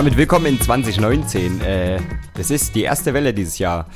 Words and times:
damit 0.00 0.16
willkommen 0.16 0.46
in 0.46 0.58
2019. 0.58 1.60
Äh, 1.60 2.00
das 2.32 2.50
ist 2.50 2.74
die 2.74 2.84
erste 2.84 3.12
Welle 3.12 3.34
dieses 3.34 3.58
Jahr. 3.58 3.86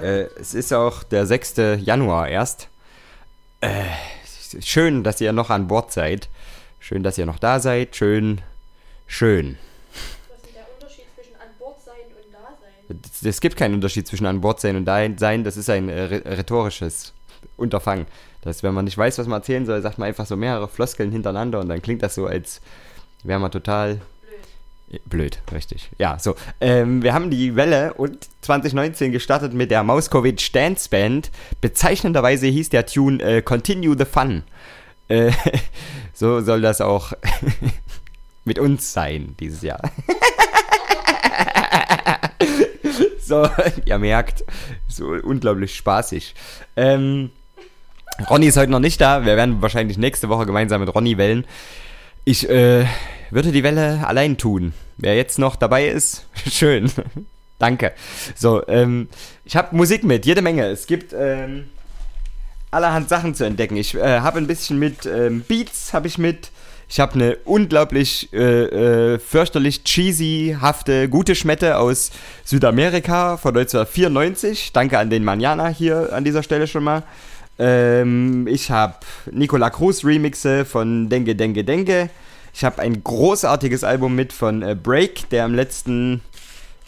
Äh, 0.00 0.22
es 0.40 0.54
ist 0.54 0.72
auch 0.72 1.02
der 1.02 1.26
6. 1.26 1.56
Januar 1.78 2.26
erst. 2.26 2.68
Äh, 3.60 3.82
schön, 4.62 5.04
dass 5.04 5.20
ihr 5.20 5.30
noch 5.34 5.50
an 5.50 5.68
Bord 5.68 5.92
seid. 5.92 6.30
Schön, 6.80 7.02
dass 7.02 7.18
ihr 7.18 7.26
noch 7.26 7.38
da 7.38 7.60
seid. 7.60 7.94
Schön, 7.94 8.40
schön. 9.06 9.58
Was 10.30 10.38
ist 10.38 10.54
der 10.56 10.64
Unterschied 10.72 11.04
zwischen 11.14 11.34
an 11.34 11.48
Bord 11.58 11.82
sein 11.84 11.96
und 12.16 12.32
da 12.32 12.56
sein? 12.58 13.28
Es, 13.28 13.40
gibt 13.42 13.58
keinen 13.58 13.74
Unterschied 13.74 14.06
zwischen 14.06 14.24
an 14.24 14.40
Bord 14.40 14.58
sein 14.58 14.74
und 14.76 14.86
da 14.86 15.06
sein. 15.18 15.44
Das 15.44 15.58
ist 15.58 15.68
ein 15.68 15.90
äh, 15.90 16.04
rhe- 16.04 16.24
rhetorisches 16.24 17.12
Unterfangen. 17.58 18.06
Dass, 18.40 18.62
wenn 18.62 18.72
man 18.72 18.86
nicht 18.86 18.96
weiß, 18.96 19.18
was 19.18 19.26
man 19.26 19.40
erzählen 19.40 19.66
soll, 19.66 19.82
sagt 19.82 19.98
man 19.98 20.08
einfach 20.08 20.24
so 20.24 20.34
mehrere 20.34 20.66
Floskeln 20.66 21.12
hintereinander 21.12 21.60
und 21.60 21.68
dann 21.68 21.82
klingt 21.82 22.02
das 22.02 22.14
so, 22.14 22.24
als 22.24 22.62
wäre 23.22 23.38
man 23.38 23.50
total 23.50 24.00
Blöd, 25.06 25.38
richtig. 25.52 25.90
Ja, 25.98 26.18
so. 26.18 26.34
Ähm, 26.60 27.02
wir 27.02 27.14
haben 27.14 27.30
die 27.30 27.56
Welle 27.56 27.94
und 27.94 28.28
2019 28.42 29.12
gestartet 29.12 29.54
mit 29.54 29.70
der 29.70 29.82
Mauskowitsch 29.82 30.54
Dance 30.54 30.88
Band. 30.88 31.30
Bezeichnenderweise 31.60 32.46
hieß 32.46 32.68
der 32.68 32.86
Tune 32.86 33.22
äh, 33.22 33.42
Continue 33.42 33.96
the 33.96 34.04
Fun. 34.04 34.42
Äh, 35.08 35.32
so 36.14 36.40
soll 36.40 36.60
das 36.60 36.80
auch 36.80 37.12
mit 38.44 38.58
uns 38.58 38.92
sein 38.92 39.34
dieses 39.40 39.62
Jahr. 39.62 39.80
so, 43.20 43.48
ihr 43.86 43.98
merkt, 43.98 44.44
so 44.88 45.06
unglaublich 45.06 45.74
spaßig. 45.74 46.34
Ähm, 46.76 47.30
Ronny 48.28 48.46
ist 48.46 48.56
heute 48.58 48.70
noch 48.70 48.80
nicht 48.80 49.00
da. 49.00 49.24
Wir 49.24 49.36
werden 49.36 49.62
wahrscheinlich 49.62 49.96
nächste 49.96 50.28
Woche 50.28 50.44
gemeinsam 50.44 50.80
mit 50.80 50.94
Ronny 50.94 51.16
wellen. 51.16 51.46
Ich 52.24 52.48
äh, 52.48 52.86
würde 53.30 53.50
die 53.50 53.64
Welle 53.64 54.06
allein 54.06 54.38
tun. 54.38 54.74
Wer 54.96 55.16
jetzt 55.16 55.38
noch 55.38 55.56
dabei 55.56 55.88
ist, 55.88 56.26
schön. 56.48 56.90
Danke. 57.58 57.92
So, 58.36 58.66
ähm, 58.68 59.08
ich 59.44 59.56
habe 59.56 59.74
Musik 59.74 60.04
mit, 60.04 60.24
jede 60.24 60.42
Menge. 60.42 60.66
Es 60.66 60.86
gibt 60.86 61.12
ähm, 61.12 61.64
allerhand 62.70 63.08
Sachen 63.08 63.34
zu 63.34 63.44
entdecken. 63.44 63.76
Ich 63.76 63.94
äh, 63.94 64.20
habe 64.20 64.38
ein 64.38 64.46
bisschen 64.46 64.78
mit 64.78 65.04
ähm, 65.06 65.44
Beats, 65.46 65.92
habe 65.92 66.06
ich 66.06 66.18
mit. 66.18 66.50
Ich 66.88 67.00
habe 67.00 67.14
eine 67.14 67.36
unglaublich 67.44 68.32
äh, 68.32 69.14
äh, 69.14 69.18
fürchterlich 69.18 69.82
cheesy-hafte 69.82 71.08
gute 71.08 71.34
Schmette 71.34 71.78
aus 71.78 72.10
Südamerika 72.44 73.36
von 73.36 73.56
1994. 73.56 74.72
Danke 74.72 74.98
an 74.98 75.08
den 75.08 75.24
Manjana 75.24 75.68
hier 75.68 76.12
an 76.12 76.24
dieser 76.24 76.42
Stelle 76.42 76.66
schon 76.66 76.84
mal. 76.84 77.02
Ähm, 77.58 78.46
ich 78.46 78.70
habe 78.70 78.96
Nicola 79.30 79.70
Cruz 79.70 80.04
Remixe 80.04 80.64
von 80.64 81.08
Dengue 81.08 81.34
Dengue 81.34 81.64
Dengue. 81.64 82.10
Ich 82.54 82.64
habe 82.64 82.80
ein 82.80 83.02
großartiges 83.02 83.84
Album 83.84 84.14
mit 84.14 84.32
von 84.32 84.62
äh, 84.62 84.74
Break, 84.74 85.28
der 85.30 85.44
im 85.44 85.54
letzten 85.54 86.22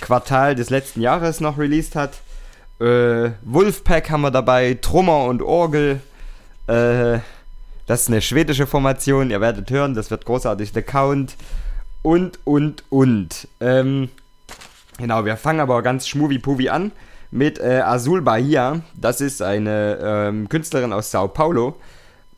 Quartal 0.00 0.54
des 0.54 0.70
letzten 0.70 1.00
Jahres 1.00 1.40
noch 1.40 1.58
released 1.58 1.96
hat. 1.96 2.14
Äh, 2.80 3.30
Wolfpack 3.42 4.10
haben 4.10 4.22
wir 4.22 4.30
dabei, 4.30 4.78
Trummer 4.80 5.24
und 5.24 5.42
Orgel. 5.42 6.00
Äh, 6.66 7.18
das 7.86 8.02
ist 8.02 8.08
eine 8.08 8.22
schwedische 8.22 8.66
Formation, 8.66 9.30
ihr 9.30 9.40
werdet 9.40 9.70
hören, 9.70 9.94
das 9.94 10.10
wird 10.10 10.24
großartig, 10.24 10.72
The 10.74 10.82
Count. 10.82 11.36
Und, 12.02 12.38
und, 12.44 12.82
und. 12.90 13.48
Ähm, 13.60 14.08
genau, 14.98 15.24
wir 15.24 15.36
fangen 15.36 15.60
aber 15.60 15.82
ganz 15.82 16.08
schmuvi-puvi 16.08 16.68
an 16.68 16.92
mit 17.34 17.58
äh, 17.58 17.80
Azul 17.84 18.22
Bahia. 18.22 18.80
Das 18.94 19.20
ist 19.20 19.42
eine 19.42 19.98
ähm, 20.00 20.48
Künstlerin 20.48 20.92
aus 20.92 21.10
Sao 21.10 21.26
Paulo. 21.26 21.74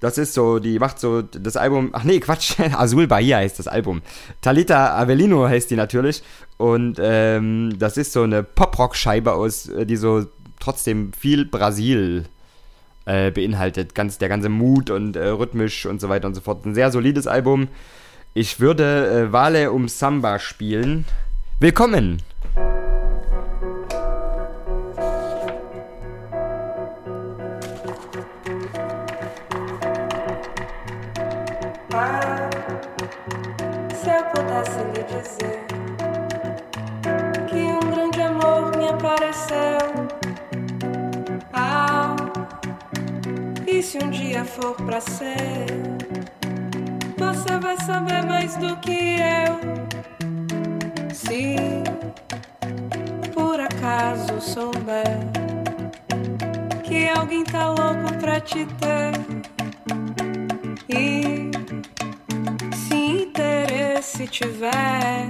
Das 0.00 0.16
ist 0.16 0.32
so, 0.32 0.58
die 0.58 0.78
macht 0.78 0.98
so 0.98 1.20
das 1.20 1.58
Album. 1.58 1.90
Ach 1.92 2.02
nee, 2.02 2.18
Quatsch. 2.18 2.58
Azul 2.72 3.06
Bahia 3.06 3.36
heißt 3.36 3.58
das 3.58 3.68
Album. 3.68 4.00
Talita 4.40 4.96
Avelino 4.96 5.46
heißt 5.46 5.70
die 5.70 5.76
natürlich. 5.76 6.22
Und 6.56 6.96
ähm, 6.98 7.78
das 7.78 7.98
ist 7.98 8.12
so 8.12 8.22
eine 8.22 8.42
Pop-Rock-Scheibe 8.42 9.34
aus, 9.34 9.68
äh, 9.68 9.84
die 9.84 9.96
so 9.96 10.24
trotzdem 10.60 11.12
viel 11.12 11.44
Brasil 11.44 12.24
äh, 13.04 13.30
beinhaltet. 13.30 13.94
Ganz, 13.94 14.16
der 14.16 14.30
ganze 14.30 14.48
Mut 14.48 14.88
und 14.88 15.14
äh, 15.16 15.28
rhythmisch 15.28 15.84
und 15.84 16.00
so 16.00 16.08
weiter 16.08 16.26
und 16.26 16.34
so 16.34 16.40
fort. 16.40 16.64
Ein 16.64 16.74
sehr 16.74 16.90
solides 16.90 17.26
Album. 17.26 17.68
Ich 18.32 18.60
würde 18.60 19.10
äh, 19.10 19.32
Vale 19.32 19.72
um 19.72 19.88
Samba 19.88 20.38
spielen. 20.38 21.04
Willkommen! 21.60 22.22
Pudesse 34.56 34.78
lhe 34.78 35.04
dizer 35.04 35.66
que 37.48 37.56
um 37.56 37.80
grande 37.90 38.22
amor 38.22 38.76
me 38.76 38.88
apareceu. 38.88 39.78
Ah, 41.52 42.16
e 43.66 43.82
se 43.82 43.98
um 43.98 44.10
dia 44.10 44.44
for 44.44 44.74
pra 44.74 45.00
ser, 45.00 45.66
você 47.18 47.58
vai 47.60 47.76
saber 47.84 48.24
mais 48.24 48.56
do 48.56 48.76
que 48.78 49.18
eu. 49.18 49.58
Se 51.12 51.56
por 53.34 53.60
acaso 53.60 54.40
souber 54.40 55.18
que 56.82 57.08
alguém 57.08 57.44
tá 57.44 57.68
louco 57.68 58.14
pra 58.20 58.40
te 58.40 58.64
ter. 58.64 59.12
E 60.88 61.25
interesse 64.16 64.26
tiver, 64.26 65.28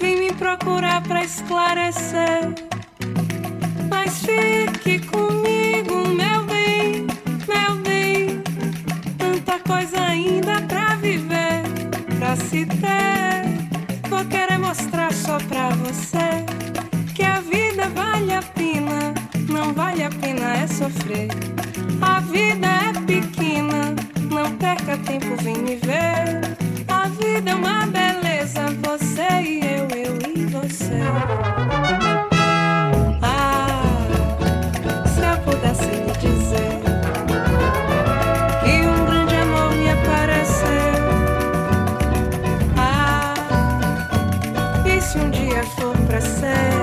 vem 0.00 0.18
me 0.18 0.32
procurar 0.32 1.02
pra 1.02 1.22
esclarecer. 1.22 2.54
Mas 3.88 4.18
fique 4.24 4.98
comigo, 5.06 6.08
meu 6.08 6.44
bem, 6.44 7.06
meu 7.48 7.76
bem. 7.82 8.42
Tanta 9.16 9.58
coisa 9.60 10.00
ainda 10.00 10.60
pra 10.62 10.96
viver, 10.96 11.62
pra 12.18 12.36
se 12.36 12.66
ter. 12.66 14.08
Vou 14.08 14.24
querer 14.24 14.58
mostrar 14.58 15.12
só 15.12 15.38
pra 15.38 15.70
você 15.70 16.44
que 17.14 17.22
a 17.22 17.40
vida 17.40 17.88
vale 17.94 18.34
a 18.34 18.42
pena, 18.42 19.14
não 19.48 19.72
vale 19.72 20.02
a 20.02 20.10
pena 20.10 20.56
é 20.56 20.66
sofrer. 20.66 21.28
A 22.00 22.20
vida 22.20 22.66
é 22.66 22.92
pequena, 23.06 23.94
não 24.30 24.50
perca 24.56 24.96
tempo, 24.98 25.36
vem 25.42 25.58
me 25.58 25.76
ver. 25.76 26.71
Vida 27.22 27.52
é 27.52 27.54
uma 27.54 27.86
beleza, 27.86 28.66
você 28.82 29.42
e 29.42 29.60
eu, 29.64 29.86
eu 29.96 30.16
e 30.34 30.44
você. 30.46 31.00
Ah, 33.22 33.80
se 35.06 35.20
eu 35.20 35.36
pudesse 35.44 35.84
lhe 35.84 36.12
dizer 36.18 36.80
que 38.64 38.86
um 38.88 39.04
grande 39.06 39.36
amor 39.36 39.72
me 39.76 39.88
apareceu. 39.90 41.02
Ah, 42.76 43.34
e 44.84 45.00
se 45.00 45.18
um 45.18 45.30
dia 45.30 45.62
for 45.76 45.96
pra 46.08 46.20
ser, 46.20 46.81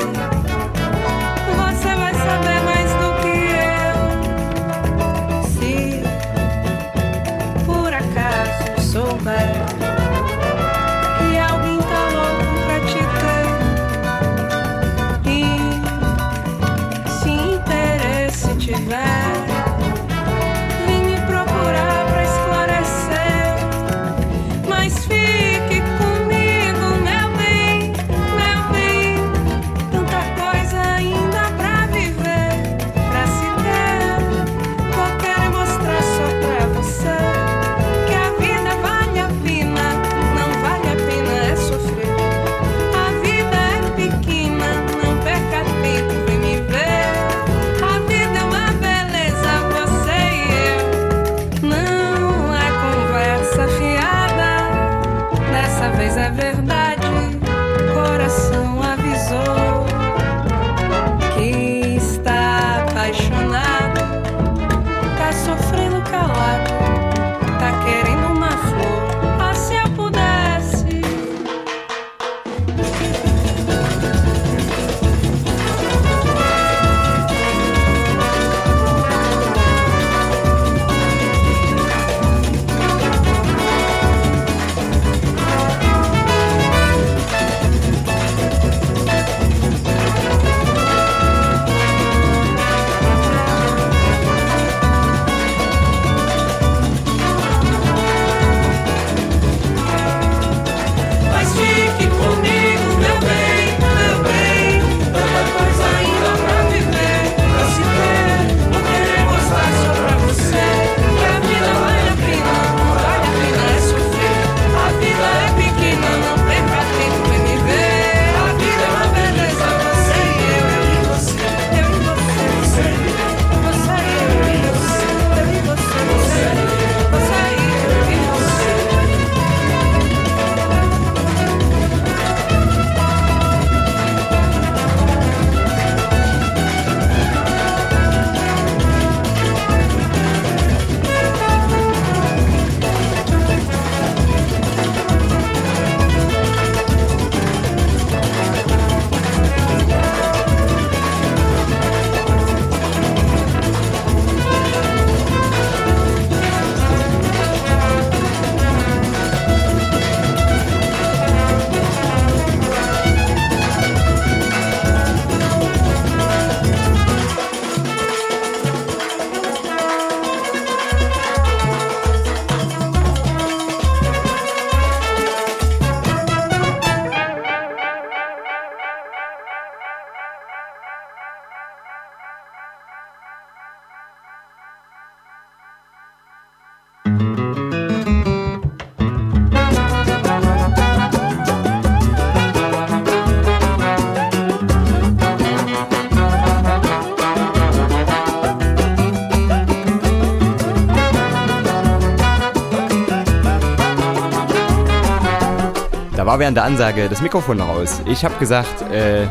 war 206.40 206.46
während 206.46 206.58
der 206.58 206.64
Ansage 206.64 207.10
das 207.10 207.22
Mikrofon 207.22 207.58
noch 207.58 207.68
aus. 207.68 208.02
Ich 208.06 208.24
habe 208.24 208.34
gesagt, 208.40 208.82
äh, 208.92 209.28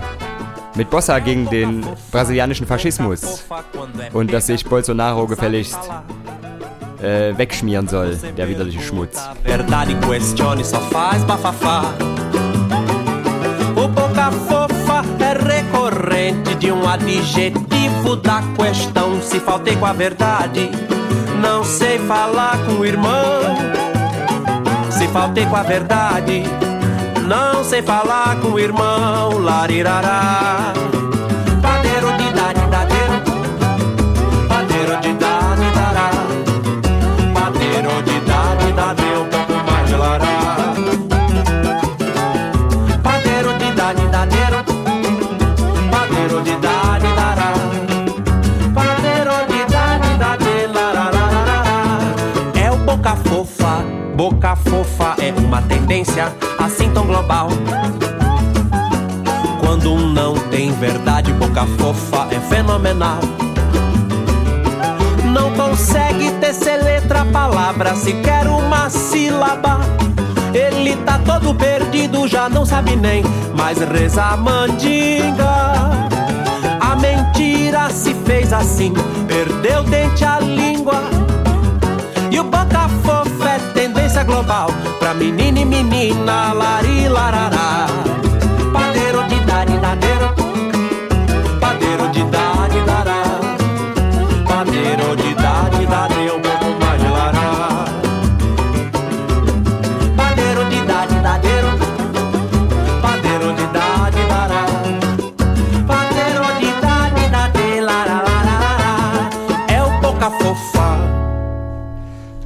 mit 0.75 0.91
Bossa 0.91 1.19
gegen 1.21 1.49
den 1.49 1.85
brasilianischen 2.13 2.67
Faschismus 2.67 3.45
und 4.13 4.33
dass 4.33 4.47
sich 4.47 4.65
Bolsonaro 4.65 5.27
gefälligst 5.27 5.79
äh, 7.03 7.37
wegschmieren 7.37 7.89
soll, 7.89 8.17
der 8.37 8.49
widerliche 8.49 8.83
Schmutz. 8.83 9.27
De 16.61 16.73
um 16.73 16.89
adjetivo 16.89 18.17
da 18.17 18.43
questão. 18.57 19.23
Se 19.23 19.39
faltei 19.39 19.77
com 19.77 19.87
a 19.87 19.93
verdade, 19.93 20.69
não 21.41 21.63
sei 21.63 22.01
falar 22.01 22.59
com 22.67 22.81
o 22.81 22.85
irmão. 22.85 23.41
Se 24.91 25.07
faltei 25.07 25.47
com 25.47 25.55
a 25.55 25.63
verdade, 25.63 26.43
não 27.29 27.63
sei 27.63 27.83
falar 27.83 28.41
com 28.41 28.49
o 28.49 28.59
irmão. 28.59 29.39
Larirará. 29.39 30.73
Padeiro 31.61 32.11
de 32.17 32.33
dade, 32.33 32.61
dadeiro. 32.71 33.23
Padeiro 34.49 35.01
de 35.03 35.13
dade, 35.13 35.71
dará. 35.75 36.11
Padeiro 37.35 38.03
de 38.03 38.21
dade, 38.21 38.73
dadê, 38.73 39.19
um 39.19 39.29
pouco 39.29 39.53
mais 39.71 39.89
de 39.89 39.97
lará. 39.97 40.75
Padeiro 43.03 43.59
de 43.59 43.73
dade, 43.73 44.07
dadeiro. 44.07 44.65
Padeiro 45.91 46.43
de 46.43 46.57
dade, 46.57 47.15
dará. 47.15 47.53
Padeiro 48.75 49.47
de 49.49 49.61
dade, 49.71 50.19
dadê, 50.19 50.67
larararará. 50.67 51.63
É 52.55 52.71
o 52.71 52.77
boca 52.79 53.15
fofa, 53.17 53.85
boca 54.17 54.57
fofa 54.57 55.15
é 55.19 55.31
uma 55.33 55.61
tendência 55.63 56.33
tão 56.99 57.07
global. 57.07 57.49
Quando 59.61 59.95
não 59.95 60.35
tem 60.51 60.73
verdade, 60.73 61.33
boca 61.35 61.65
fofa 61.79 62.27
é 62.35 62.41
fenomenal. 62.41 63.21
Não 65.33 65.53
consegue 65.53 66.33
tecer 66.41 66.83
letra, 66.83 67.25
palavra, 67.27 67.95
sequer 67.95 68.49
uma 68.49 68.91
sílaba. 68.91 69.79
Ele 70.53 70.97
tá 70.97 71.21
todo 71.25 71.55
perdido, 71.55 72.27
já 72.27 72.49
não 72.49 72.67
sabe 72.67 72.97
nem 72.97 73.23
mais 73.57 73.79
rezar 73.79 74.37
mandinga. 74.37 76.09
A 76.81 76.97
mentira 76.97 77.91
se 77.91 78.13
fez 78.27 78.53
assim, 78.53 78.93
perdeu 79.29 79.85
dente 79.85 80.25
a 80.25 80.41
língua. 80.41 81.05
E 82.33 82.41
o 82.41 82.45
boca 82.45 82.88
global 84.29 84.69
pra 85.01 85.15
menina 85.15 85.61
e 85.61 85.65
menina, 85.65 86.53
lari 86.53 87.09
larará. 87.09 88.08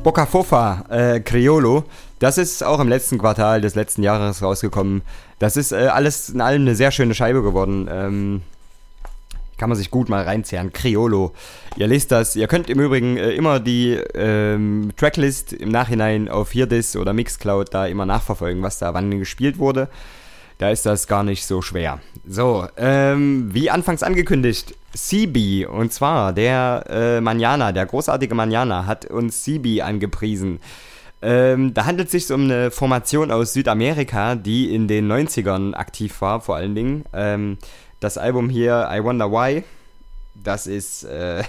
Boca 0.02 0.26
Fofa, 0.26 0.84
äh, 0.88 1.20
Criollo, 1.20 1.84
das 2.18 2.36
ist 2.36 2.64
auch 2.64 2.80
im 2.80 2.88
letzten 2.88 3.18
Quartal 3.18 3.60
des 3.60 3.76
letzten 3.76 4.02
Jahres 4.02 4.42
rausgekommen. 4.42 5.02
Das 5.38 5.56
ist 5.56 5.70
äh, 5.70 5.88
alles 5.92 6.28
in 6.28 6.40
allem 6.40 6.62
eine 6.62 6.74
sehr 6.74 6.90
schöne 6.90 7.14
Scheibe 7.14 7.42
geworden. 7.42 7.88
Ähm, 7.88 8.42
kann 9.58 9.68
man 9.68 9.78
sich 9.78 9.92
gut 9.92 10.08
mal 10.08 10.24
reinzehren. 10.24 10.72
Criollo. 10.72 11.32
Ihr 11.76 11.86
lest 11.86 12.10
das. 12.10 12.34
Ihr 12.34 12.48
könnt 12.48 12.68
im 12.68 12.80
Übrigen 12.80 13.16
äh, 13.16 13.30
immer 13.30 13.60
die 13.60 13.92
ähm, 14.14 14.90
Tracklist 14.96 15.52
im 15.52 15.68
Nachhinein 15.68 16.28
auf 16.28 16.50
Hierdis 16.50 16.96
oder 16.96 17.12
Mixcloud 17.12 17.72
da 17.72 17.86
immer 17.86 18.04
nachverfolgen, 18.04 18.60
was 18.60 18.80
da 18.80 18.94
wann 18.94 19.16
gespielt 19.20 19.58
wurde. 19.58 19.88
Da 20.58 20.70
ist 20.70 20.84
das 20.84 21.06
gar 21.06 21.22
nicht 21.22 21.46
so 21.46 21.62
schwer. 21.62 22.00
So, 22.26 22.66
ähm, 22.76 23.50
wie 23.52 23.70
anfangs 23.70 24.02
angekündigt, 24.02 24.74
CB, 24.94 25.66
und 25.66 25.92
zwar 25.92 26.32
der 26.32 26.84
äh, 26.88 27.20
Manjana, 27.20 27.72
der 27.72 27.86
großartige 27.86 28.34
Manjana, 28.34 28.86
hat 28.86 29.06
uns 29.06 29.42
CB 29.44 29.82
angepriesen. 29.82 30.60
Ähm, 31.22 31.72
da 31.72 31.86
handelt 31.86 32.12
es 32.12 32.12
sich 32.12 32.34
um 32.34 32.44
eine 32.44 32.70
Formation 32.70 33.30
aus 33.30 33.52
Südamerika, 33.52 34.34
die 34.34 34.74
in 34.74 34.88
den 34.88 35.10
90ern 35.10 35.74
aktiv 35.74 36.20
war, 36.20 36.40
vor 36.40 36.56
allen 36.56 36.74
Dingen. 36.74 37.04
Ähm, 37.12 37.58
das 38.00 38.18
Album 38.18 38.50
hier, 38.50 38.88
I 38.92 39.02
Wonder 39.02 39.30
Why, 39.30 39.62
das 40.34 40.66
ist 40.66 41.04
äh, 41.04 41.44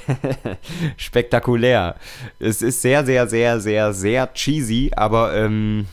spektakulär. 0.97 1.95
Es 2.39 2.61
ist 2.61 2.81
sehr, 2.81 3.05
sehr, 3.05 3.27
sehr, 3.27 3.59
sehr, 3.59 3.93
sehr 3.93 4.33
cheesy, 4.33 4.91
aber 4.95 5.35
ähm, 5.35 5.87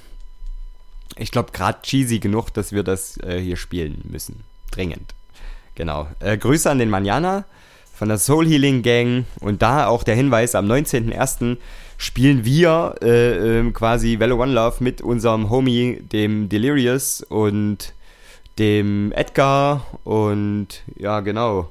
ich 1.17 1.31
glaube 1.31 1.53
gerade 1.53 1.81
cheesy 1.83 2.19
genug, 2.19 2.51
dass 2.53 2.73
wir 2.73 2.83
das 2.83 3.17
äh, 3.19 3.41
hier 3.41 3.57
spielen 3.57 4.03
müssen. 4.05 4.45
Dringend. 4.71 5.15
Genau. 5.81 6.09
Äh, 6.21 6.37
Grüße 6.37 6.71
an 6.71 6.79
den 6.79 6.91
Manjana 6.91 7.47
von 7.95 8.09
der 8.09 8.19
Soul 8.19 8.47
Healing 8.47 8.83
Gang 8.83 9.25
und 9.41 9.63
da 9.63 9.87
auch 9.87 10.03
der 10.03 10.15
Hinweis, 10.15 10.55
am 10.55 10.71
19.01. 10.71 11.57
spielen 11.97 12.45
wir 12.45 12.97
äh, 13.01 13.61
ähm, 13.61 13.73
quasi 13.73 14.19
Velo 14.19 14.43
One 14.43 14.53
Love 14.53 14.77
mit 14.81 15.01
unserem 15.01 15.49
Homie, 15.49 16.03
dem 16.13 16.51
Delirious 16.51 17.23
und 17.23 17.95
dem 18.59 19.11
Edgar 19.13 19.87
und 20.05 20.83
ja 20.99 21.21
genau, 21.21 21.71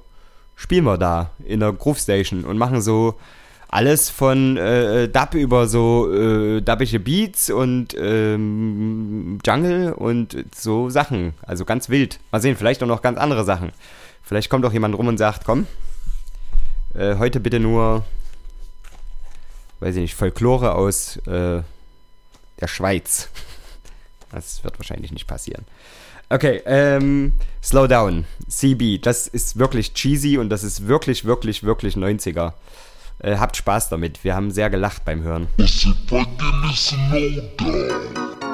spielen 0.56 0.86
wir 0.86 0.98
da 0.98 1.30
in 1.46 1.60
der 1.60 1.72
Groove 1.74 2.00
Station 2.00 2.46
und 2.46 2.58
machen 2.58 2.82
so 2.82 3.14
alles 3.70 4.10
von 4.10 4.58
äh, 4.58 5.08
Dub 5.08 5.36
über 5.36 5.68
so 5.68 6.12
äh, 6.12 6.62
dubbische 6.62 7.00
Beats 7.00 7.52
und 7.52 7.96
ähm, 7.98 9.38
Jungle 9.46 9.94
und 9.94 10.36
so 10.56 10.90
Sachen. 10.90 11.34
Also 11.44 11.66
ganz 11.66 11.90
wild. 11.90 12.20
Mal 12.32 12.42
sehen, 12.42 12.58
vielleicht 12.58 12.82
auch 12.82 12.88
noch 12.88 13.04
ganz 13.04 13.20
andere 13.20 13.44
Sachen. 13.44 13.72
Vielleicht 14.30 14.52
kommt 14.52 14.64
auch 14.64 14.74
jemand 14.74 14.96
rum 14.96 15.08
und 15.08 15.18
sagt, 15.18 15.44
komm, 15.44 15.66
äh, 16.94 17.16
heute 17.16 17.40
bitte 17.40 17.60
nur, 17.60 18.06
weiß 19.80 19.96
ich 19.96 20.02
nicht, 20.02 20.14
Folklore 20.14 20.76
aus 20.76 21.18
äh, 21.26 21.64
der 22.62 22.68
Schweiz. 22.68 23.30
Das 24.32 24.64
wird 24.64 24.78
wahrscheinlich 24.78 25.12
nicht 25.12 25.26
passieren. 25.26 25.66
Okay, 26.30 26.62
ähm, 26.68 27.34
Slow 27.64 27.88
Down, 27.88 28.26
CB, 28.48 29.00
das 29.00 29.26
ist 29.26 29.58
wirklich 29.58 29.96
cheesy 29.96 30.38
und 30.38 30.50
das 30.50 30.64
ist 30.64 30.88
wirklich, 30.88 31.26
wirklich, 31.26 31.64
wirklich 31.64 31.96
90er. 31.96 32.54
Äh, 33.18 33.38
habt 33.38 33.58
Spaß 33.58 33.90
damit, 33.90 34.24
wir 34.24 34.36
haben 34.36 34.52
sehr 34.52 34.70
gelacht 34.70 35.04
beim 35.04 35.24
Hören. 35.24 35.48
Down. 37.58 38.49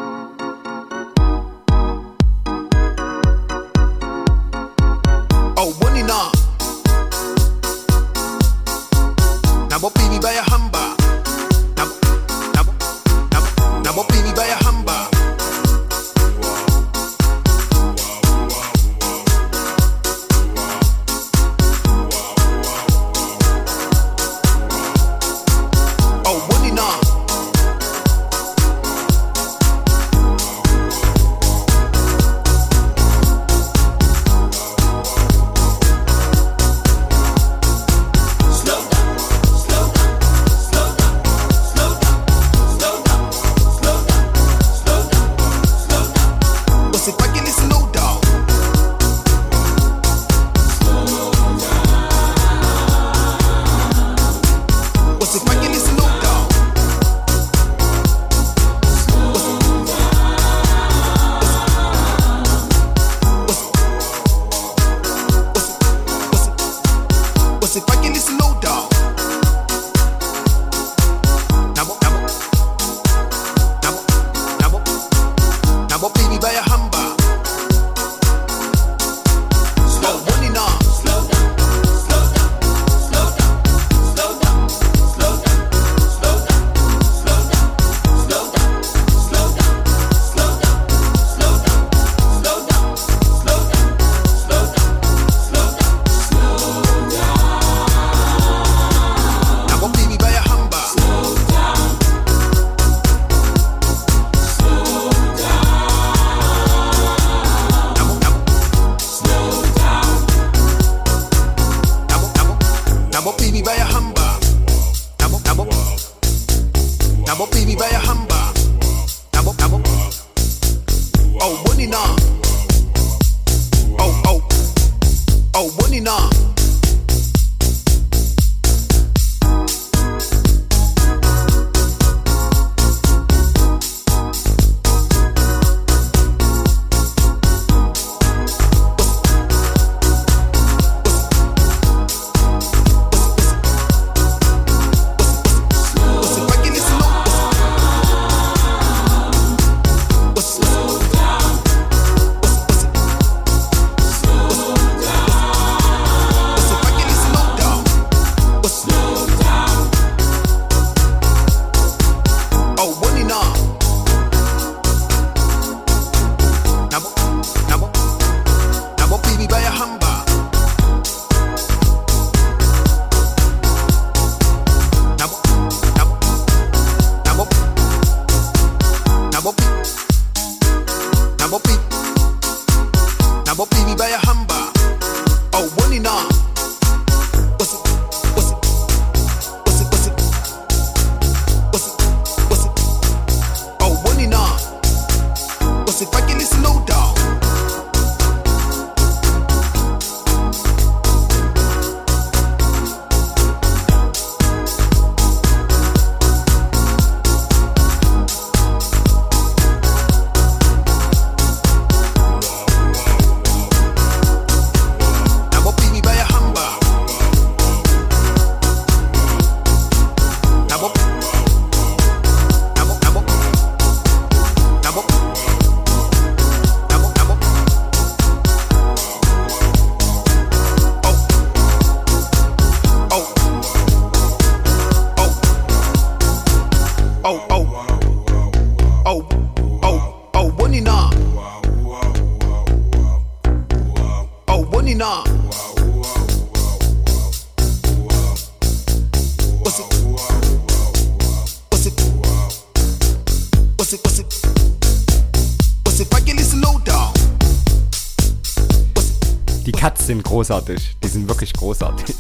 Großartig. 260.46 260.98
Die 261.04 261.08
sind 261.08 261.28
wirklich 261.28 261.52
großartig. 261.54 262.16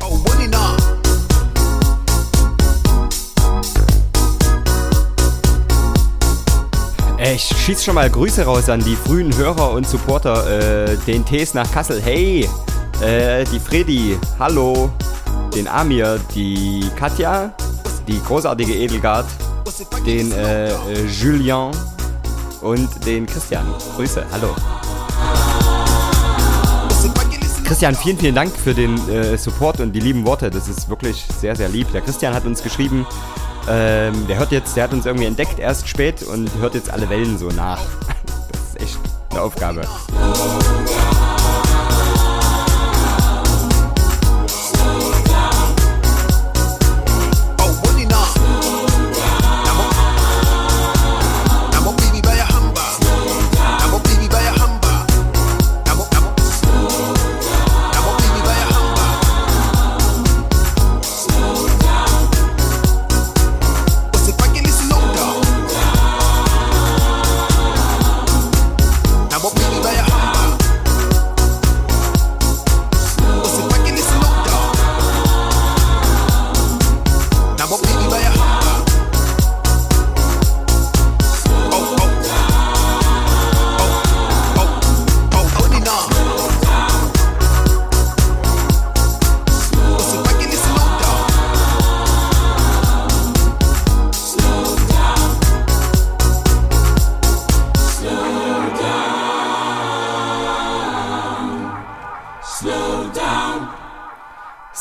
Oh. 0.00 0.24
Äh, 7.18 7.34
Ich 7.34 7.42
schieß 7.42 7.84
schon 7.84 7.94
mal 7.96 8.08
Grüße 8.08 8.44
raus 8.44 8.70
an 8.70 8.82
die 8.82 8.96
frühen 8.96 9.36
Hörer 9.36 9.72
und 9.72 9.86
Supporter, 9.86 10.46
äh, 10.86 10.96
den 11.06 11.26
Tees 11.26 11.52
nach 11.52 11.70
Kassel. 11.70 12.00
Hey, 12.00 12.48
äh, 13.02 13.44
die 13.52 13.60
Fredi, 13.60 14.18
hallo, 14.38 14.90
den 15.54 15.68
Amir, 15.68 16.18
die 16.34 16.88
Katja, 16.96 17.52
die 18.08 18.18
großartige 18.22 18.74
Edelgard, 18.74 19.26
den 20.06 20.32
äh, 20.32 20.70
äh, 20.70 20.74
Julien 21.20 21.70
und 22.62 22.88
den 23.04 23.26
Christian. 23.26 23.66
Grüße, 23.96 24.24
hallo. 24.32 24.54
Christian, 27.66 27.96
vielen, 27.96 28.16
vielen 28.16 28.34
Dank 28.36 28.52
für 28.56 28.74
den 28.74 28.96
äh, 29.08 29.36
Support 29.36 29.80
und 29.80 29.92
die 29.92 29.98
lieben 29.98 30.24
Worte. 30.24 30.50
Das 30.50 30.68
ist 30.68 30.88
wirklich 30.88 31.26
sehr, 31.40 31.56
sehr 31.56 31.68
lieb. 31.68 31.90
Der 31.90 32.00
Christian 32.00 32.32
hat 32.32 32.44
uns 32.44 32.62
geschrieben, 32.62 33.04
ähm, 33.68 34.28
der 34.28 34.38
hört 34.38 34.52
jetzt, 34.52 34.76
der 34.76 34.84
hat 34.84 34.92
uns 34.92 35.04
irgendwie 35.04 35.26
entdeckt 35.26 35.58
erst 35.58 35.88
spät 35.88 36.22
und 36.22 36.48
hört 36.60 36.74
jetzt 36.74 36.90
alle 36.90 37.10
Wellen 37.10 37.36
so 37.36 37.48
nach. 37.48 37.80
Das 38.52 38.60
ist 38.60 38.80
echt 38.80 38.98
eine 39.30 39.40
Aufgabe. 39.40 39.82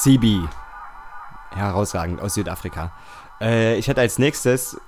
CB. 0.06 0.48
Herausragend 1.50 2.22
aus 2.22 2.36
Südafrika. 2.36 2.91
Äh, 3.41 3.80
ich 3.80 3.88
hätte 3.88 4.02
als 4.02 4.20
nächstes 4.20 4.80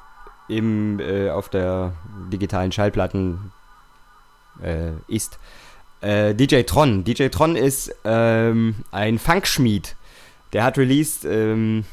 im, 0.48 1.00
äh, 1.00 1.32
auf 1.32 1.50
der 1.50 1.94
digitalen 2.32 2.72
Schallplatten 2.72 3.52
äh, 4.62 4.92
ist 5.08 5.40
äh, 6.02 6.36
DJ 6.36 6.62
Tron. 6.62 7.04
DJ 7.04 7.30
Tron 7.30 7.56
ist 7.56 7.96
ähm, 8.06 8.76
ein 8.92 9.18
Funkschmied. 9.18 9.96
Der 10.54 10.64
hat 10.64 10.78
released 10.78 11.26
ähm, 11.26 11.86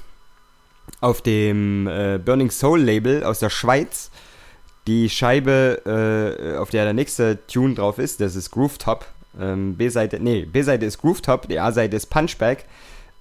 auf 1.01 1.23
dem 1.23 1.87
äh, 1.87 2.19
Burning 2.23 2.51
Soul 2.51 2.83
Label 2.83 3.25
aus 3.25 3.39
der 3.39 3.49
Schweiz 3.49 4.11
die 4.87 5.09
Scheibe, 5.09 5.81
äh, 5.87 6.59
auf 6.59 6.69
der 6.69 6.85
der 6.85 6.93
nächste 6.93 7.39
Tune 7.47 7.75
drauf 7.75 7.97
ist. 7.97 8.21
Das 8.21 8.37
ist 8.37 8.51
Groove 8.51 8.77
Top. 8.77 9.07
Ähm, 9.41 9.77
B-Seite, 9.77 10.21
nee, 10.21 10.45
B-Seite 10.45 10.85
ist 10.85 10.99
Groove 11.01 11.23
Top, 11.23 11.49
die 11.49 11.59
A-Seite 11.59 11.97
ist 11.97 12.11
Punchback. 12.11 12.67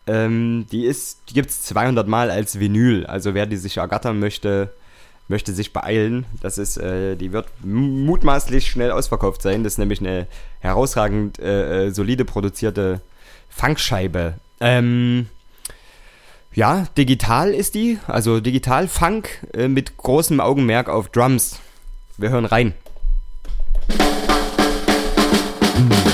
Ähm, 0.05 0.65
die 0.71 0.91
die 1.29 1.33
gibt's 1.33 1.63
200 1.63 2.07
Mal 2.07 2.29
als 2.29 2.59
Vinyl. 2.59 3.05
Also 3.05 3.33
wer 3.33 3.45
die 3.45 3.57
sich 3.57 3.77
ergattern 3.77 4.19
möchte, 4.19 4.73
möchte 5.27 5.53
sich 5.53 5.71
beeilen. 5.71 6.25
Das 6.41 6.57
ist, 6.57 6.77
äh, 6.77 7.15
die 7.15 7.31
wird 7.31 7.47
mutmaßlich 7.63 8.69
schnell 8.69 8.91
ausverkauft 8.91 9.41
sein. 9.41 9.63
Das 9.63 9.73
ist 9.73 9.79
nämlich 9.79 10.01
eine 10.01 10.27
herausragend 10.59 11.39
äh, 11.39 11.87
äh, 11.87 11.91
solide 11.91 12.25
produzierte 12.25 13.01
Funkscheibe. 13.49 14.35
Ähm, 14.59 15.27
ja, 16.53 16.87
digital 16.97 17.51
ist 17.51 17.75
die, 17.75 17.97
also 18.07 18.39
digital 18.39 18.87
Funk 18.87 19.47
äh, 19.53 19.67
mit 19.67 19.97
großem 19.97 20.39
Augenmerk 20.39 20.89
auf 20.89 21.09
Drums. 21.09 21.59
Wir 22.17 22.29
hören 22.29 22.45
rein. 22.45 22.73
Thank 25.75 26.12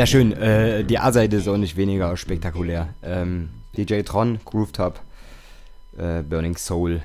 Sehr 0.00 0.06
schön. 0.06 0.32
Äh, 0.32 0.82
die 0.82 0.98
A-Seite 0.98 1.36
ist 1.36 1.46
auch 1.46 1.58
nicht 1.58 1.76
weniger 1.76 2.16
spektakulär. 2.16 2.88
Ähm, 3.02 3.50
DJ 3.76 4.00
Tron, 4.00 4.40
Groove 4.46 4.72
Top, 4.72 4.98
äh, 5.98 6.22
Burning 6.22 6.56
Soul. 6.56 7.02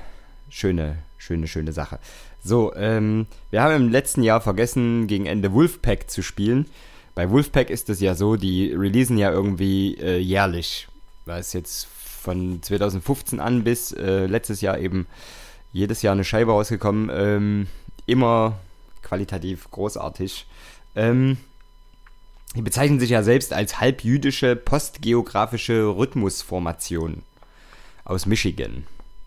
Schöne, 0.48 0.96
schöne, 1.18 1.46
schöne 1.46 1.74
Sache. 1.74 1.98
So, 2.42 2.74
ähm, 2.74 3.26
wir 3.50 3.62
haben 3.62 3.74
im 3.76 3.88
letzten 3.90 4.22
Jahr 4.22 4.40
vergessen, 4.40 5.08
gegen 5.08 5.26
Ende 5.26 5.52
Wolfpack 5.52 6.10
zu 6.10 6.22
spielen. 6.22 6.70
Bei 7.14 7.28
Wolfpack 7.30 7.68
ist 7.68 7.90
es 7.90 8.00
ja 8.00 8.14
so, 8.14 8.36
die 8.36 8.72
releasen 8.72 9.18
ja 9.18 9.30
irgendwie 9.30 9.98
äh, 10.00 10.16
jährlich. 10.16 10.88
Weil 11.26 11.40
es 11.40 11.52
jetzt 11.52 11.88
von 11.88 12.62
2015 12.62 13.40
an 13.40 13.62
bis 13.62 13.92
äh, 13.92 14.24
letztes 14.24 14.62
Jahr 14.62 14.78
eben 14.78 15.06
jedes 15.70 16.00
Jahr 16.00 16.14
eine 16.14 16.24
Scheibe 16.24 16.52
rausgekommen. 16.52 17.10
Ähm, 17.12 17.66
immer 18.06 18.58
qualitativ 19.02 19.70
großartig. 19.70 20.46
Ähm, 20.94 21.36
die 22.56 22.62
bezeichnen 22.62 22.98
sich 22.98 23.10
ja 23.10 23.22
selbst 23.22 23.52
als 23.52 23.80
halbjüdische 23.80 24.56
postgeografische 24.56 25.86
Rhythmusformation 25.86 27.22
aus 28.04 28.26
Michigan. 28.26 28.86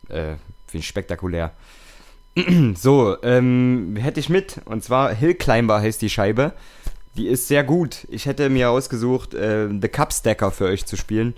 Äh, 0.10 0.36
Finde 0.68 0.82
ich 0.82 0.88
spektakulär. 0.88 1.52
so, 2.76 3.22
ähm, 3.24 3.96
hätte 4.00 4.20
ich 4.20 4.30
mit. 4.30 4.62
Und 4.65 4.84
zwar 4.84 5.13
Hill 5.13 5.36
Climber 5.36 5.82
heißt 5.82 6.02
die 6.02 6.10
Scheibe. 6.10 6.54
Die 7.15 7.28
ist 7.28 7.48
sehr 7.48 7.63
gut. 7.63 8.08
Ich 8.10 8.26
hätte 8.26 8.50
mir 8.50 8.70
ausgesucht, 8.70 9.34
äh, 9.34 9.68
The 9.70 9.88
Cup 9.88 10.13
Stacker 10.13 10.52
für 10.52 10.65
euch 10.65 10.86
zu 10.86 10.96
spielen. 10.96 11.36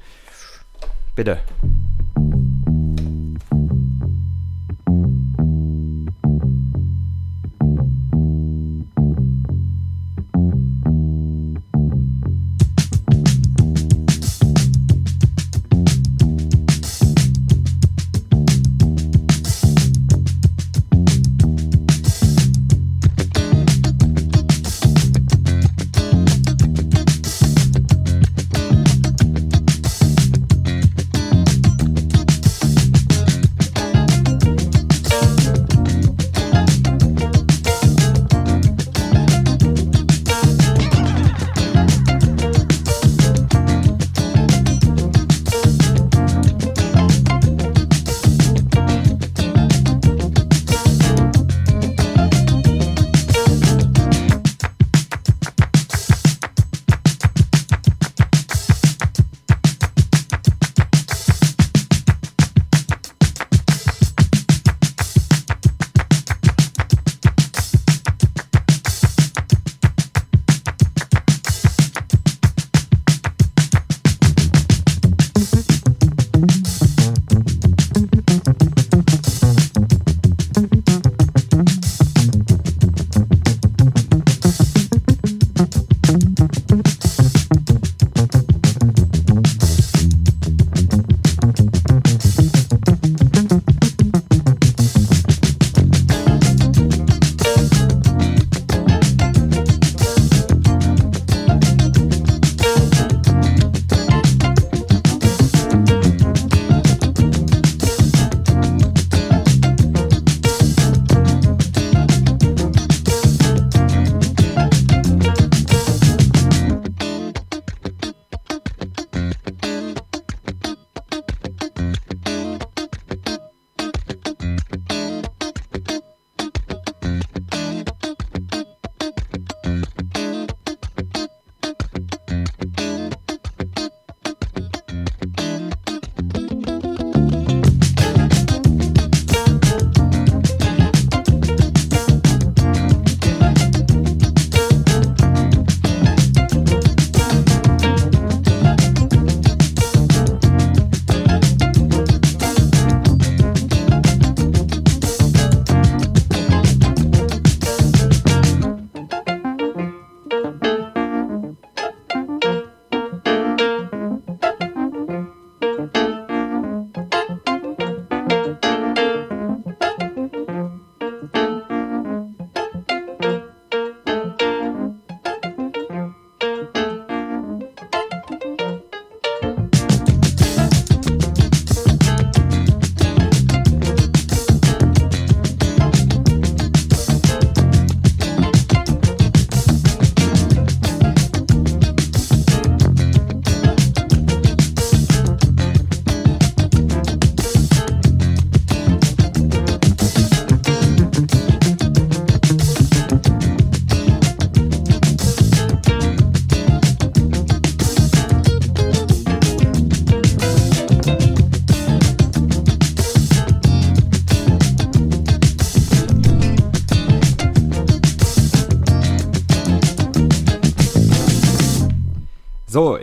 Bitte. 1.16 1.40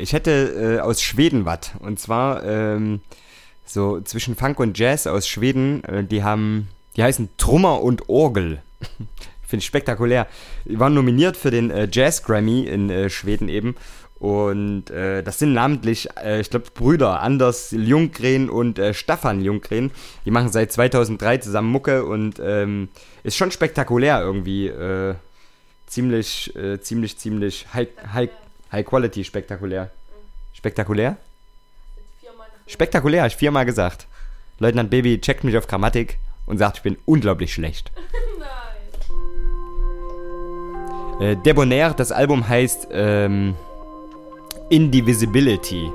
Ich 0.08 0.14
hätte 0.14 0.78
äh, 0.78 0.80
aus 0.80 1.02
Schweden 1.02 1.44
was. 1.44 1.72
Und 1.80 2.00
zwar 2.00 2.42
ähm, 2.42 3.00
so 3.66 4.00
zwischen 4.00 4.36
Funk 4.36 4.58
und 4.58 4.78
Jazz 4.78 5.06
aus 5.06 5.28
Schweden. 5.28 5.84
Äh, 5.84 6.04
die 6.04 6.24
haben, 6.24 6.68
die 6.96 7.02
heißen 7.02 7.28
Trummer 7.36 7.82
und 7.82 8.08
Orgel. 8.08 8.62
Finde 9.46 9.60
ich 9.60 9.66
spektakulär. 9.66 10.26
Die 10.64 10.80
waren 10.80 10.94
nominiert 10.94 11.36
für 11.36 11.50
den 11.50 11.70
äh, 11.70 11.88
Jazz 11.92 12.22
Grammy 12.22 12.62
in 12.62 12.88
äh, 12.88 13.10
Schweden 13.10 13.50
eben. 13.50 13.76
Und 14.18 14.88
äh, 14.88 15.22
das 15.22 15.40
sind 15.40 15.52
namentlich, 15.52 16.08
äh, 16.16 16.40
ich 16.40 16.48
glaube, 16.48 16.70
Brüder 16.72 17.20
Anders 17.20 17.72
Ljunggren 17.72 18.48
und 18.48 18.80
Staffan 18.92 19.42
Ljunggren. 19.42 19.90
Die 20.24 20.30
machen 20.30 20.48
seit 20.48 20.72
2003 20.72 21.36
zusammen 21.36 21.70
Mucke 21.70 22.06
und 22.06 22.40
ähm, 22.42 22.88
ist 23.24 23.36
schon 23.36 23.50
spektakulär 23.50 24.22
irgendwie. 24.22 24.72
Ziemlich, 25.86 26.52
ziemlich, 26.82 27.16
ziemlich 27.18 27.66
high, 27.72 27.88
high, 28.12 28.28
high 28.70 28.86
quality 28.86 29.24
spektakulär. 29.24 29.90
Spektakulär? 30.58 31.16
Spektakulär, 32.66 33.22
hab 33.22 33.28
ich 33.28 33.36
viermal 33.36 33.64
gesagt. 33.64 34.08
Leutnant 34.58 34.90
Baby 34.90 35.20
checkt 35.20 35.44
mich 35.44 35.56
auf 35.56 35.68
Grammatik 35.68 36.18
und 36.46 36.58
sagt, 36.58 36.78
ich 36.78 36.82
bin 36.82 36.98
unglaublich 37.04 37.54
schlecht. 37.54 37.92
Nein. 37.94 38.48
Äh, 41.20 41.34
Debonair, 41.34 41.94
das 41.94 42.12
Album 42.12 42.46
heißt 42.46 42.88
ähm, 42.92 43.56
Indivisibility. 44.68 45.90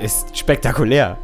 Ist 0.00 0.38
spektakulär. 0.38 1.18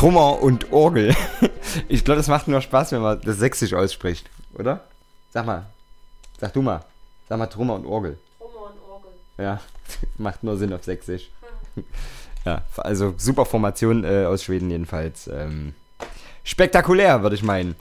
Trummer 0.00 0.40
und 0.40 0.72
Orgel. 0.72 1.14
Ich 1.88 2.04
glaube, 2.04 2.16
das 2.16 2.26
macht 2.26 2.48
nur 2.48 2.62
Spaß, 2.62 2.92
wenn 2.92 3.02
man 3.02 3.20
das 3.20 3.36
sächsisch 3.36 3.74
ausspricht, 3.74 4.28
oder? 4.54 4.80
Sag 5.30 5.44
mal. 5.44 5.66
Sag 6.40 6.54
du 6.54 6.62
mal. 6.62 6.80
Sag 7.28 7.38
mal 7.38 7.46
Trummer 7.46 7.74
und 7.74 7.84
Orgel. 7.84 8.18
Trommer 8.38 8.70
und 8.72 8.90
Orgel. 8.90 9.10
Ja, 9.38 9.60
macht 10.18 10.42
nur 10.42 10.56
Sinn 10.56 10.72
auf 10.72 10.84
sächsisch. 10.84 11.28
Ja, 12.46 12.62
also 12.78 13.12
super 13.18 13.44
Formation 13.44 14.02
äh, 14.02 14.24
aus 14.24 14.44
Schweden 14.44 14.70
jedenfalls. 14.70 15.26
Ähm, 15.26 15.74
spektakulär, 16.42 17.22
würde 17.22 17.36
ich 17.36 17.42
meinen. 17.42 17.76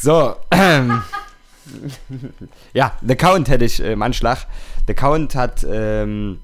So, 0.00 0.34
ähm, 0.50 1.02
ja, 2.72 2.96
The 3.02 3.14
Count 3.14 3.50
hätte 3.50 3.66
ich 3.66 3.82
äh, 3.82 3.92
im 3.92 4.00
Anschlag. 4.00 4.46
The 4.86 4.94
Count 4.94 5.34
hat 5.34 5.66
ähm, 5.68 6.40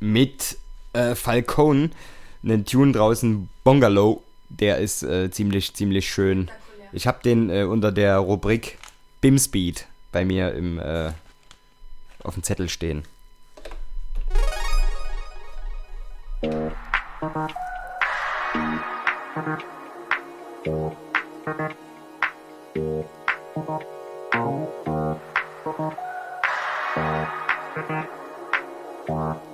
mit 0.00 0.58
äh, 0.92 1.14
Falcone 1.14 1.90
einen 2.46 2.64
Tune 2.64 2.92
draußen, 2.92 3.48
Bungalow. 3.64 4.22
Der 4.48 4.78
ist 4.78 5.02
äh, 5.02 5.30
ziemlich, 5.30 5.74
ziemlich 5.74 6.08
schön. 6.08 6.50
Ich 6.92 7.06
habe 7.06 7.18
den 7.22 7.50
äh, 7.50 7.64
unter 7.64 7.90
der 7.90 8.18
Rubrik 8.18 8.78
Bimspeed 9.20 9.86
bei 10.12 10.24
mir 10.24 10.54
im, 10.54 10.78
äh, 10.78 11.10
auf 12.22 12.34
dem 12.34 12.42
Zettel 12.42 12.68
stehen. 12.68 13.02
Got 29.06 29.45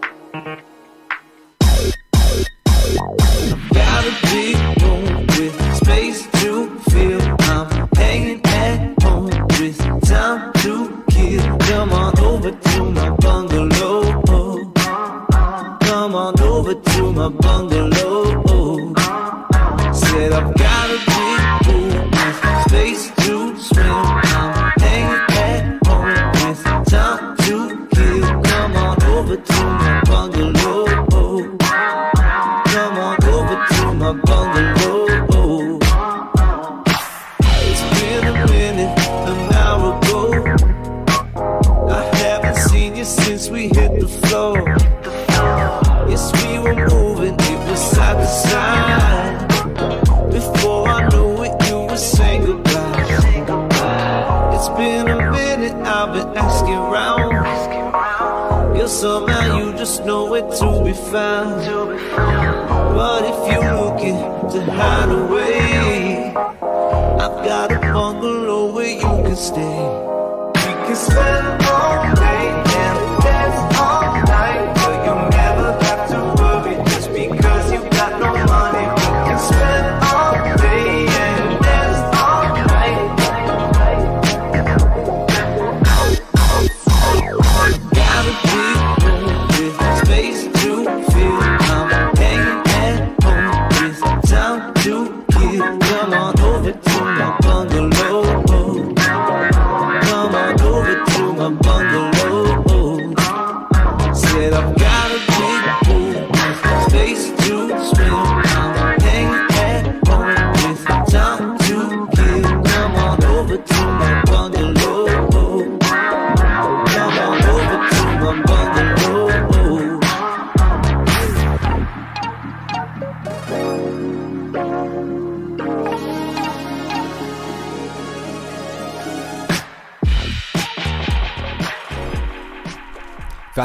Come 11.73 11.93
on 11.93 12.19
over 12.21 12.51
to 12.51 12.92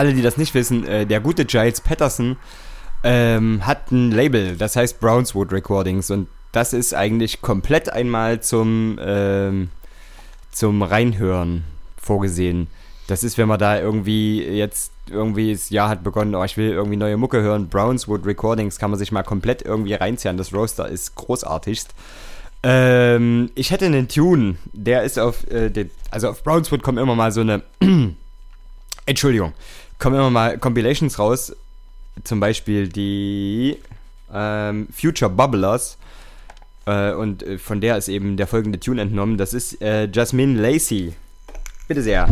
alle, 0.08 0.16
die 0.16 0.22
das 0.22 0.38
nicht 0.38 0.54
wissen, 0.54 0.86
äh, 0.88 1.06
der 1.06 1.20
gute 1.20 1.44
Giles 1.44 1.82
Patterson 1.82 2.38
ähm, 3.04 3.66
hat 3.68 3.92
ein 3.92 4.12
Label, 4.12 4.56
das 4.56 4.78
heißt 4.78 5.02
Brownswood 5.02 5.52
Recordings 5.52 6.10
und 6.12 6.28
das 6.54 6.72
ist 6.72 6.94
eigentlich 6.94 7.42
komplett 7.42 7.92
einmal 7.92 8.42
zum, 8.42 8.98
ähm, 9.02 9.70
zum 10.52 10.82
Reinhören 10.82 11.66
vorgesehen. 12.02 12.68
Das 13.08 13.24
ist, 13.24 13.38
wenn 13.38 13.50
man 13.50 13.60
da 13.60 13.80
irgendwie 13.80 14.42
jetzt 14.42 14.92
irgendwie 15.10 15.52
das 15.52 15.70
Jahr 15.70 15.90
hat 15.90 16.04
begonnen, 16.04 16.36
oh, 16.36 16.44
ich 16.44 16.56
will 16.56 16.72
irgendwie 16.72 16.98
neue 16.98 17.18
Mucke 17.18 17.42
hören, 17.42 17.68
Brownswood 17.68 18.26
Recordings 18.26 18.80
kann 18.80 18.90
man 18.90 19.00
sich 19.00 19.12
mal 19.12 19.24
komplett 19.24 19.62
irgendwie 19.62 19.94
reinziehen. 19.94 20.38
Das 20.38 20.54
Roaster 20.54 20.88
ist 20.88 21.16
großartigst. 21.16 21.94
Ähm, 22.64 23.52
ich 23.56 23.72
hätte 23.72 23.86
einen 23.86 24.08
Tune, 24.08 24.56
der 24.72 25.04
ist 25.04 25.20
auf, 25.20 25.50
äh, 25.52 25.70
den, 25.70 25.92
also 26.12 26.30
auf 26.30 26.44
Brownswood 26.44 26.82
kommen 26.82 26.98
immer 26.98 27.16
mal 27.16 27.32
so 27.32 27.42
eine 27.42 27.64
Entschuldigung, 29.06 29.54
kommen 30.00 30.16
immer 30.16 30.30
mal 30.30 30.58
Compilations 30.58 31.20
raus, 31.20 31.56
zum 32.24 32.40
Beispiel 32.40 32.88
die 32.88 33.78
ähm, 34.34 34.88
Future 34.92 35.30
Bubblers. 35.30 35.98
Äh, 36.86 37.14
und 37.14 37.44
äh, 37.44 37.58
von 37.58 37.82
der 37.82 37.98
ist 37.98 38.08
eben 38.08 38.38
der 38.38 38.48
folgende 38.48 38.80
Tune 38.80 39.02
entnommen. 39.02 39.38
Das 39.38 39.54
ist 39.54 39.82
äh, 39.82 40.10
Jasmine 40.12 40.60
Lacey. 40.60 41.14
Bitte 41.88 42.02
sehr. 42.02 42.28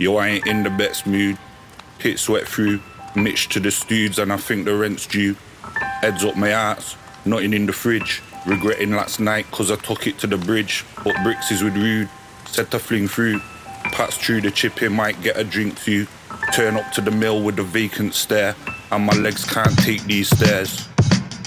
Yo, 0.00 0.16
I 0.16 0.28
ain't 0.28 0.46
in 0.46 0.62
the 0.62 0.70
best 0.70 1.06
mood. 1.06 1.36
Hit 1.98 2.18
sweat 2.18 2.48
through, 2.48 2.80
mixed 3.14 3.52
to 3.52 3.60
the 3.60 3.70
studs, 3.70 4.18
and 4.18 4.32
I 4.32 4.38
think 4.38 4.64
the 4.64 4.74
rent's 4.74 5.06
due. 5.06 5.36
Heads 6.00 6.24
up 6.24 6.38
my 6.38 6.48
ass, 6.48 6.96
nothing 7.26 7.52
in 7.52 7.66
the 7.66 7.74
fridge. 7.74 8.22
Regretting 8.46 8.92
last 8.92 9.20
night, 9.20 9.50
cause 9.50 9.70
I 9.70 9.76
took 9.76 10.06
it 10.06 10.18
to 10.20 10.26
the 10.26 10.38
bridge. 10.38 10.86
But 11.04 11.22
bricks 11.22 11.50
is 11.50 11.62
with 11.62 11.76
rude, 11.76 12.08
said 12.46 12.70
to 12.70 12.78
fling 12.78 13.08
through. 13.08 13.40
Pass 13.92 14.16
through 14.16 14.40
the 14.40 14.50
chip 14.50 14.82
in, 14.82 14.94
might 14.94 15.20
get 15.20 15.36
a 15.36 15.44
drink 15.44 15.78
too. 15.78 16.06
Turn 16.54 16.78
up 16.78 16.90
to 16.92 17.02
the 17.02 17.10
mill 17.10 17.42
with 17.42 17.58
a 17.58 17.62
vacant 17.62 18.14
stare, 18.14 18.56
and 18.90 19.04
my 19.04 19.14
legs 19.16 19.44
can't 19.44 19.78
take 19.80 20.02
these 20.04 20.34
stairs. 20.34 20.88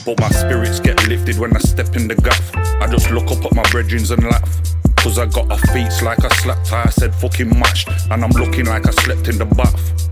But 0.05 0.19
my 0.19 0.29
spirits 0.29 0.79
get 0.79 1.07
lifted 1.07 1.39
when 1.39 1.55
I 1.55 1.59
step 1.59 1.95
in 1.95 2.07
the 2.07 2.13
gaff. 2.13 2.55
I 2.55 2.85
just 2.85 3.09
look 3.09 3.31
up 3.31 3.43
at 3.45 3.55
my 3.55 3.63
brethrens 3.63 4.11
and 4.11 4.23
laugh. 4.25 4.92
Cause 5.03 5.19
I 5.19 5.25
got 5.25 5.51
a 5.51 5.57
face 5.73 6.01
like 6.01 6.23
I 6.23 6.29
her, 6.29 6.83
I 6.85 6.89
said 6.89 7.13
fucking 7.13 7.49
matched. 7.59 7.89
And 8.09 8.23
I'm 8.23 8.31
looking 8.31 8.67
like 8.67 8.87
I 8.87 8.91
slept 8.91 9.27
in 9.27 9.37
the 9.37 9.43
bath. 9.43 10.09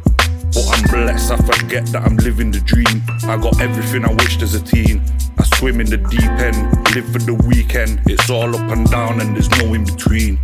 But 0.53 0.67
I'm 0.67 0.83
blessed, 0.91 1.31
I 1.31 1.37
forget 1.37 1.85
that 1.93 2.03
I'm 2.03 2.17
living 2.17 2.51
the 2.51 2.59
dream. 2.59 3.01
I 3.23 3.37
got 3.37 3.61
everything 3.61 4.03
I 4.03 4.11
wished 4.11 4.41
as 4.41 4.53
a 4.53 4.61
teen. 4.61 5.01
I 5.39 5.43
swim 5.55 5.79
in 5.79 5.89
the 5.89 5.95
deep 5.95 6.21
end, 6.21 6.93
live 6.93 7.09
for 7.09 7.19
the 7.19 7.35
weekend. 7.47 8.01
It's 8.05 8.29
all 8.29 8.53
up 8.53 8.69
and 8.69 8.85
down 8.91 9.21
and 9.21 9.33
there's 9.33 9.49
no 9.51 9.73
in 9.73 9.85
between. 9.85 10.37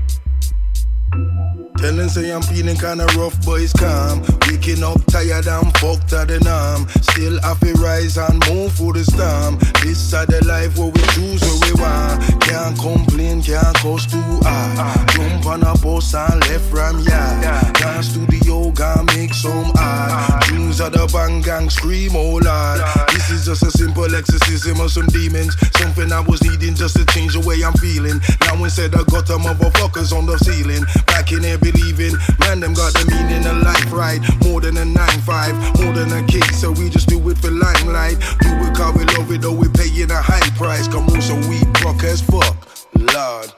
Tellin' 1.77 2.09
say 2.09 2.31
I'm 2.31 2.41
feeling 2.41 2.75
kinda 2.75 3.05
rough, 3.17 3.37
but 3.45 3.61
it's 3.61 3.71
calm. 3.73 4.21
Waking 4.49 4.83
up 4.83 4.99
tired 5.07 5.47
and 5.47 5.77
fucked 5.77 6.13
at 6.13 6.27
the 6.27 6.39
arm. 6.49 6.87
Still 7.01 7.39
have 7.41 7.59
to 7.59 7.73
rise 7.73 8.17
and 8.17 8.41
move 8.49 8.71
for 8.73 8.93
the 8.93 9.05
storm. 9.05 9.59
This 9.83 9.99
is 10.01 10.11
the 10.11 10.43
life 10.45 10.77
where 10.77 10.89
we 10.89 11.01
choose 11.13 11.41
where 11.41 11.59
we 11.65 11.81
want. 11.81 12.41
Can't 12.41 12.77
complain, 12.79 13.43
can't 13.43 13.77
cost 13.77 14.09
too 14.09 14.39
high. 14.41 15.05
Jump 15.13 15.45
on 15.45 15.63
a 15.63 15.77
bus 15.77 16.13
and 16.13 16.41
left 16.49 16.65
from 16.71 16.99
yeah. 17.01 17.71
Gone 17.73 18.03
studio, 18.03 18.71
gone 18.71 19.05
make 19.13 19.33
some 19.33 19.71
art. 19.77 20.43
Dreams 20.45 20.79
of 20.81 20.93
the 20.93 21.05
bang 21.13 21.41
gang 21.41 21.69
scream, 21.69 22.15
oh 22.15 22.41
lord. 22.41 22.81
This 23.13 23.29
is 23.29 23.45
just 23.45 23.63
a 23.63 23.71
simple 23.71 24.13
exorcism 24.15 24.79
of 24.79 24.91
some 24.91 25.07
demons. 25.07 25.55
Something 25.77 26.11
I 26.11 26.21
was 26.21 26.41
needing 26.43 26.73
just 26.73 26.95
to 26.97 27.05
change 27.05 27.33
the 27.33 27.41
way 27.41 27.61
I'm 27.63 27.73
feeling. 27.73 28.19
Now 28.41 28.63
instead 28.63 28.95
I 28.95 29.03
got 29.05 29.27
the 29.27 29.37
motherfuckers 29.37 30.11
on 30.11 30.25
the 30.25 30.37
ceiling. 30.39 30.83
Back 31.05 31.31
in 31.31 31.43
here 31.43 31.57
believing, 31.71 32.15
man, 32.39 32.59
them 32.59 32.73
got 32.73 32.93
the 32.93 33.05
meaning 33.09 33.45
of 33.45 33.61
life 33.63 33.91
right. 33.91 34.21
More 34.45 34.61
than 34.61 34.77
a 34.77 34.85
9-5, 34.85 35.83
more 35.83 35.93
than 35.93 36.11
a 36.11 36.25
kick. 36.27 36.45
So 36.53 36.71
we 36.71 36.89
just 36.89 37.07
do 37.09 37.17
it 37.29 37.37
for 37.37 37.51
limelight. 37.51 38.19
Do 38.41 38.49
it 38.65 38.75
cause 38.75 38.95
we 38.95 39.05
love 39.17 39.31
it, 39.31 39.41
though 39.41 39.53
we 39.53 39.67
paying 39.69 40.11
a 40.11 40.21
high 40.21 40.49
price. 40.55 40.87
Come 40.87 41.09
on, 41.09 41.21
so 41.21 41.35
we 41.49 41.63
broke 41.81 42.03
as 42.03 42.21
fuck. 42.21 42.55
Lord. 42.95 43.53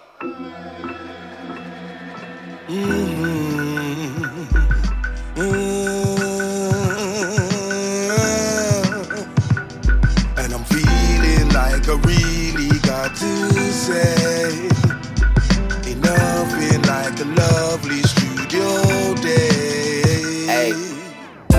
Mm-hmm. 2.68 3.39
And 10.38 10.53
I'm 10.53 10.66
feeling 10.66 11.49
like 11.49 11.88
I 11.88 11.95
really 12.03 12.80
got 12.80 13.16
to 13.16 13.72
say 13.72 14.28
lovely 17.40 18.02
studio 18.04 19.16
day. 19.16 20.46
Hey, 20.46 20.72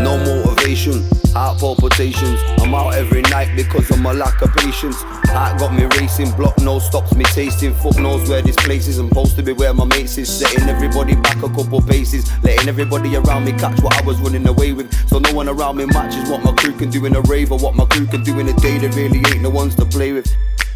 no 0.03 0.19
motivation, 0.19 1.03
heart 1.33 1.59
palpitations. 1.59 2.39
I'm 2.59 2.75
out 2.75 2.95
every 2.95 3.23
night 3.23 3.57
because 3.57 3.91
of 3.91 3.99
my 3.99 4.13
lack 4.13 4.43
of 4.43 4.53
patience. 4.57 4.97
Heart 5.33 5.59
got 5.59 5.73
me 5.73 5.85
racing, 5.99 6.33
block 6.33 6.59
no 6.59 6.79
stops 6.81 7.15
me 7.15 7.25
tasting. 7.25 7.73
Fuck 7.73 7.97
knows 7.97 8.29
where 8.29 8.43
this 8.43 8.57
place 8.57 8.89
is. 8.89 8.99
I'm 8.99 9.09
supposed 9.09 9.37
to 9.37 9.43
be 9.43 9.53
where 9.53 9.73
my 9.73 9.87
mates 9.87 10.19
is. 10.19 10.29
Setting 10.29 10.69
everybody 10.69 11.15
back 11.17 11.39
a 11.39 11.49
couple 11.49 11.81
paces, 11.81 12.31
letting 12.43 12.69
everybody 12.69 13.17
around 13.17 13.47
me 13.47 13.53
catch 13.53 13.81
what 13.81 13.99
I 13.99 14.05
was 14.05 14.21
running 14.21 14.47
away 14.47 14.73
with. 14.73 14.93
So 15.09 15.19
no 15.19 15.33
one 15.33 15.49
around 15.49 15.79
me 15.79 15.87
matches 15.87 16.29
what 16.29 16.45
my 16.45 16.53
crew 16.53 16.75
can 16.75 16.91
do 16.91 17.07
in 17.07 17.17
a 17.17 17.23
rave 17.23 17.53
or 17.53 17.59
what 17.59 17.75
my 17.75 17.87
crew 17.87 18.07
can 18.07 18.23
do 18.23 18.39
in 18.39 18.49
a 18.49 18.55
day. 18.55 18.77
There 18.77 18.93
really 18.93 19.23
ain't 19.33 19.41
no 19.41 19.51
ones 19.51 19.75
to 19.77 19.87
play 19.87 20.13
with. 20.13 20.31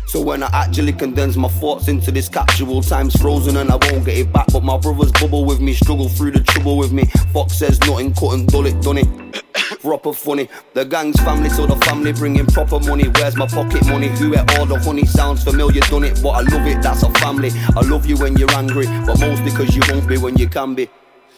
So 0.06 0.20
when 0.20 0.42
I 0.42 0.50
actually 0.52 0.92
condense 0.92 1.36
my 1.36 1.48
thoughts 1.48 1.88
into 1.88 2.10
this 2.10 2.28
capsule, 2.28 2.82
time's 2.82 3.16
frozen 3.16 3.56
and 3.56 3.70
I 3.70 3.76
won't 3.76 4.04
get 4.04 4.18
it 4.18 4.32
back. 4.32 4.46
But 4.52 4.62
my 4.62 4.78
brothers 4.78 5.12
bubble 5.12 5.44
with 5.44 5.60
me, 5.60 5.74
struggle 5.74 6.08
through 6.08 6.32
the 6.32 6.40
trouble 6.40 6.78
with 6.78 6.92
me. 6.92 7.04
Fox 7.32 7.56
says 7.56 7.80
nothing, 7.80 8.14
couldn't 8.14 8.46
dull 8.46 8.66
it, 8.66 8.80
done 8.82 8.98
it. 8.98 9.34
Proper 9.80 10.12
funny. 10.12 10.48
The 10.74 10.84
gang's 10.84 11.20
family, 11.20 11.48
so 11.48 11.66
the 11.66 11.76
family 11.86 12.12
bringing 12.12 12.46
proper 12.46 12.80
money. 12.80 13.08
Where's 13.08 13.36
my 13.36 13.46
pocket 13.46 13.86
money? 13.86 14.08
Who 14.08 14.34
ate 14.34 14.58
all 14.58 14.66
the 14.66 14.78
honey? 14.78 15.04
Sounds 15.04 15.44
familiar, 15.44 15.80
done 15.82 16.04
it, 16.04 16.20
but 16.22 16.30
I 16.30 16.40
love 16.40 16.66
it. 16.66 16.82
That's 16.82 17.02
a 17.02 17.10
family. 17.12 17.50
I 17.76 17.80
love 17.80 18.06
you 18.06 18.16
when 18.16 18.36
you're 18.36 18.52
angry, 18.52 18.86
but 19.06 19.20
mostly 19.20 19.50
because 19.50 19.74
you 19.76 19.82
won't 19.88 20.08
be 20.08 20.18
when 20.18 20.36
you 20.36 20.48
can 20.48 20.74
be. 20.74 20.88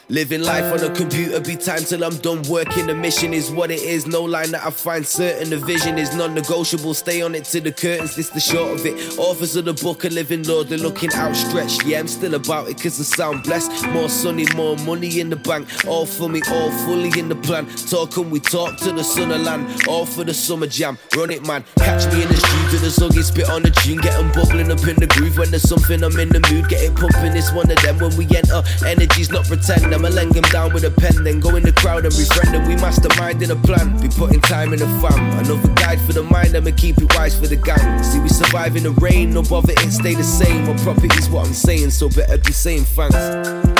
Living 0.09 0.41
life 0.41 0.73
on 0.73 0.89
a 0.89 0.95
computer, 0.95 1.41
be 1.41 1.57
time 1.57 1.81
till 1.81 2.05
I'm 2.05 2.17
done 2.19 2.41
working. 2.45 2.87
The 2.87 2.95
mission 2.95 3.35
is 3.35 3.51
what 3.51 3.73
it 3.73 3.83
is. 3.83 4.07
No 4.07 4.23
line 4.23 4.53
that 4.53 4.65
I 4.65 4.71
find 4.71 5.05
certain. 5.05 5.51
The 5.51 5.57
vision 5.57 5.99
is 5.99 6.15
non 6.15 6.33
negotiable. 6.33 6.95
Stay 6.95 7.23
on 7.23 7.35
it 7.35 7.45
to 7.47 7.61
the 7.61 7.73
curtains. 7.73 8.15
This 8.15 8.29
the 8.29 8.39
short 8.39 8.79
of 8.79 8.87
it. 8.87 9.19
Authors 9.19 9.57
of 9.57 9.65
the 9.65 9.73
book 9.73 10.05
are 10.05 10.11
living 10.11 10.45
Lord. 10.45 10.69
They're 10.69 10.79
looking 10.79 11.13
outstretched. 11.13 11.85
Yeah, 11.85 11.99
I'm 11.99 12.07
still 12.07 12.37
about 12.37 12.69
it 12.69 12.81
cause 12.81 13.01
I 13.01 13.03
sound 13.03 13.43
blessed. 13.43 13.85
More 13.89 14.09
sunny, 14.09 14.47
more 14.55 14.77
money 14.87 15.19
in 15.19 15.29
the 15.29 15.35
bank. 15.35 15.67
All 15.89 16.07
for 16.07 16.29
me, 16.29 16.41
all 16.53 16.71
fully 16.87 17.11
in 17.19 17.29
the 17.29 17.35
plan. 17.35 17.67
Talking, 17.67 18.31
we 18.31 18.39
talk 18.39 18.77
to 18.83 18.93
the 18.93 19.03
sun 19.03 19.33
of 19.33 19.41
land. 19.41 19.89
All 19.89 20.07
for 20.07 20.23
the 20.23 20.35
summer 20.35 20.69
jam. 20.69 20.99
Run 21.17 21.31
it, 21.31 21.45
man. 21.45 21.65
Catch 21.79 22.13
me 22.15 22.23
in 22.23 22.29
the 22.29 22.37
street 22.37 22.71
to 22.71 22.79
the 22.79 22.91
soggy 22.93 23.23
spit 23.23 23.51
on 23.51 23.65
the 23.65 23.73
tune. 23.73 23.99
Get 23.99 24.15
'em 24.15 24.31
bubbling 24.31 24.71
up 24.71 24.87
in 24.87 24.95
the 24.95 25.09
groove. 25.09 25.37
When 25.37 25.51
there's 25.51 25.69
something, 25.69 26.05
I'm 26.05 26.17
in 26.21 26.29
the 26.29 26.39
mood. 26.53 26.69
Get 26.69 26.83
it 26.83 26.95
pumping. 26.95 27.37
It's 27.37 27.51
one 27.51 27.69
of 27.69 27.83
them 27.83 27.99
when 27.99 28.17
we 28.17 28.25
enter. 28.37 28.63
Energy's 28.87 29.31
not 29.31 29.47
pretend. 29.47 29.96
I'ma 29.97 30.09
lay 30.09 30.27
him 30.27 30.43
down 30.53 30.75
with 30.75 30.85
a 30.85 30.91
pen, 30.91 31.25
then 31.25 31.41
go 31.41 31.57
in 31.57 31.63
the 31.63 31.73
crowd 31.73 32.05
and 32.05 32.15
befriend 32.15 32.55
them. 32.55 32.69
We 32.69 32.77
mastermind 32.77 33.43
in 33.43 33.51
a 33.51 33.57
plan, 33.57 33.99
be 33.99 34.09
putting 34.09 34.43
time 34.43 34.75
in 34.75 34.79
the 34.79 34.87
fam. 35.01 35.39
Another 35.39 35.73
guide 35.73 35.99
for 36.03 36.13
the 36.13 36.23
mind, 36.23 36.55
I'ma 36.55 36.73
keep 36.77 36.99
it 36.99 37.15
wise 37.15 37.35
for 37.35 37.47
the 37.47 37.57
gang. 37.57 38.05
See, 38.05 38.19
we 38.21 38.29
survive 38.29 38.77
in 38.77 38.83
the 38.83 38.91
rain, 38.91 39.31
no 39.31 39.41
bother, 39.41 39.73
it 39.73 39.91
stay 39.91 40.15
the 40.15 40.23
same. 40.23 40.67
My 40.67 40.77
property's 40.83 41.31
what 41.31 41.47
I'm 41.47 41.55
saying, 41.55 41.93
so 41.93 42.11
better 42.11 42.37
be 42.37 42.53
saying 42.53 42.85
thanks. 42.85 43.76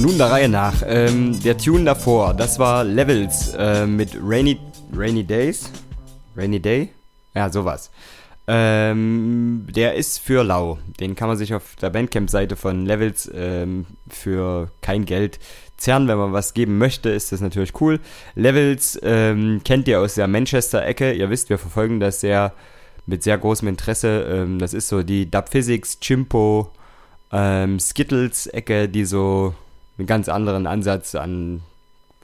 Nun 0.00 0.16
der 0.16 0.30
Reihe 0.30 0.48
nach. 0.48 0.82
Ähm, 0.86 1.40
der 1.42 1.58
Tune 1.58 1.84
davor, 1.84 2.34
das 2.34 2.58
war 2.58 2.84
Levels 2.84 3.52
äh, 3.58 3.86
mit 3.86 4.16
Rainy, 4.22 4.58
Rainy 4.94 5.24
Days. 5.24 5.70
Rainy 6.36 6.60
Day? 6.60 6.90
Ja, 7.34 7.50
sowas. 7.50 7.90
Ähm, 8.46 9.66
der 9.74 9.94
ist 9.94 10.18
für 10.18 10.44
lau. 10.44 10.78
Den 11.00 11.16
kann 11.16 11.28
man 11.28 11.36
sich 11.36 11.52
auf 11.52 11.74
der 11.76 11.90
Bandcamp-Seite 11.90 12.56
von 12.56 12.86
Levels 12.86 13.30
ähm, 13.34 13.86
für 14.08 14.70
kein 14.80 15.04
Geld 15.04 15.38
zerren. 15.76 16.06
Wenn 16.06 16.18
man 16.18 16.32
was 16.32 16.54
geben 16.54 16.78
möchte, 16.78 17.10
ist 17.10 17.32
das 17.32 17.40
natürlich 17.40 17.78
cool. 17.80 17.98
Levels 18.34 18.98
ähm, 19.02 19.62
kennt 19.64 19.88
ihr 19.88 20.00
aus 20.00 20.14
der 20.14 20.28
Manchester-Ecke. 20.28 21.12
Ihr 21.12 21.28
wisst, 21.28 21.50
wir 21.50 21.58
verfolgen 21.58 21.98
das 21.98 22.20
sehr 22.20 22.52
mit 23.06 23.22
sehr 23.22 23.36
großem 23.36 23.66
Interesse. 23.66 24.26
Ähm, 24.30 24.58
das 24.58 24.74
ist 24.74 24.88
so 24.88 25.02
die 25.02 25.30
Dub 25.30 25.48
Physics, 25.48 25.98
Chimpo, 26.00 26.70
ähm, 27.32 27.80
Skittles-Ecke, 27.80 28.88
die 28.88 29.04
so 29.04 29.54
einen 29.98 30.06
ganz 30.06 30.28
anderen 30.28 30.66
Ansatz 30.66 31.14
an 31.14 31.62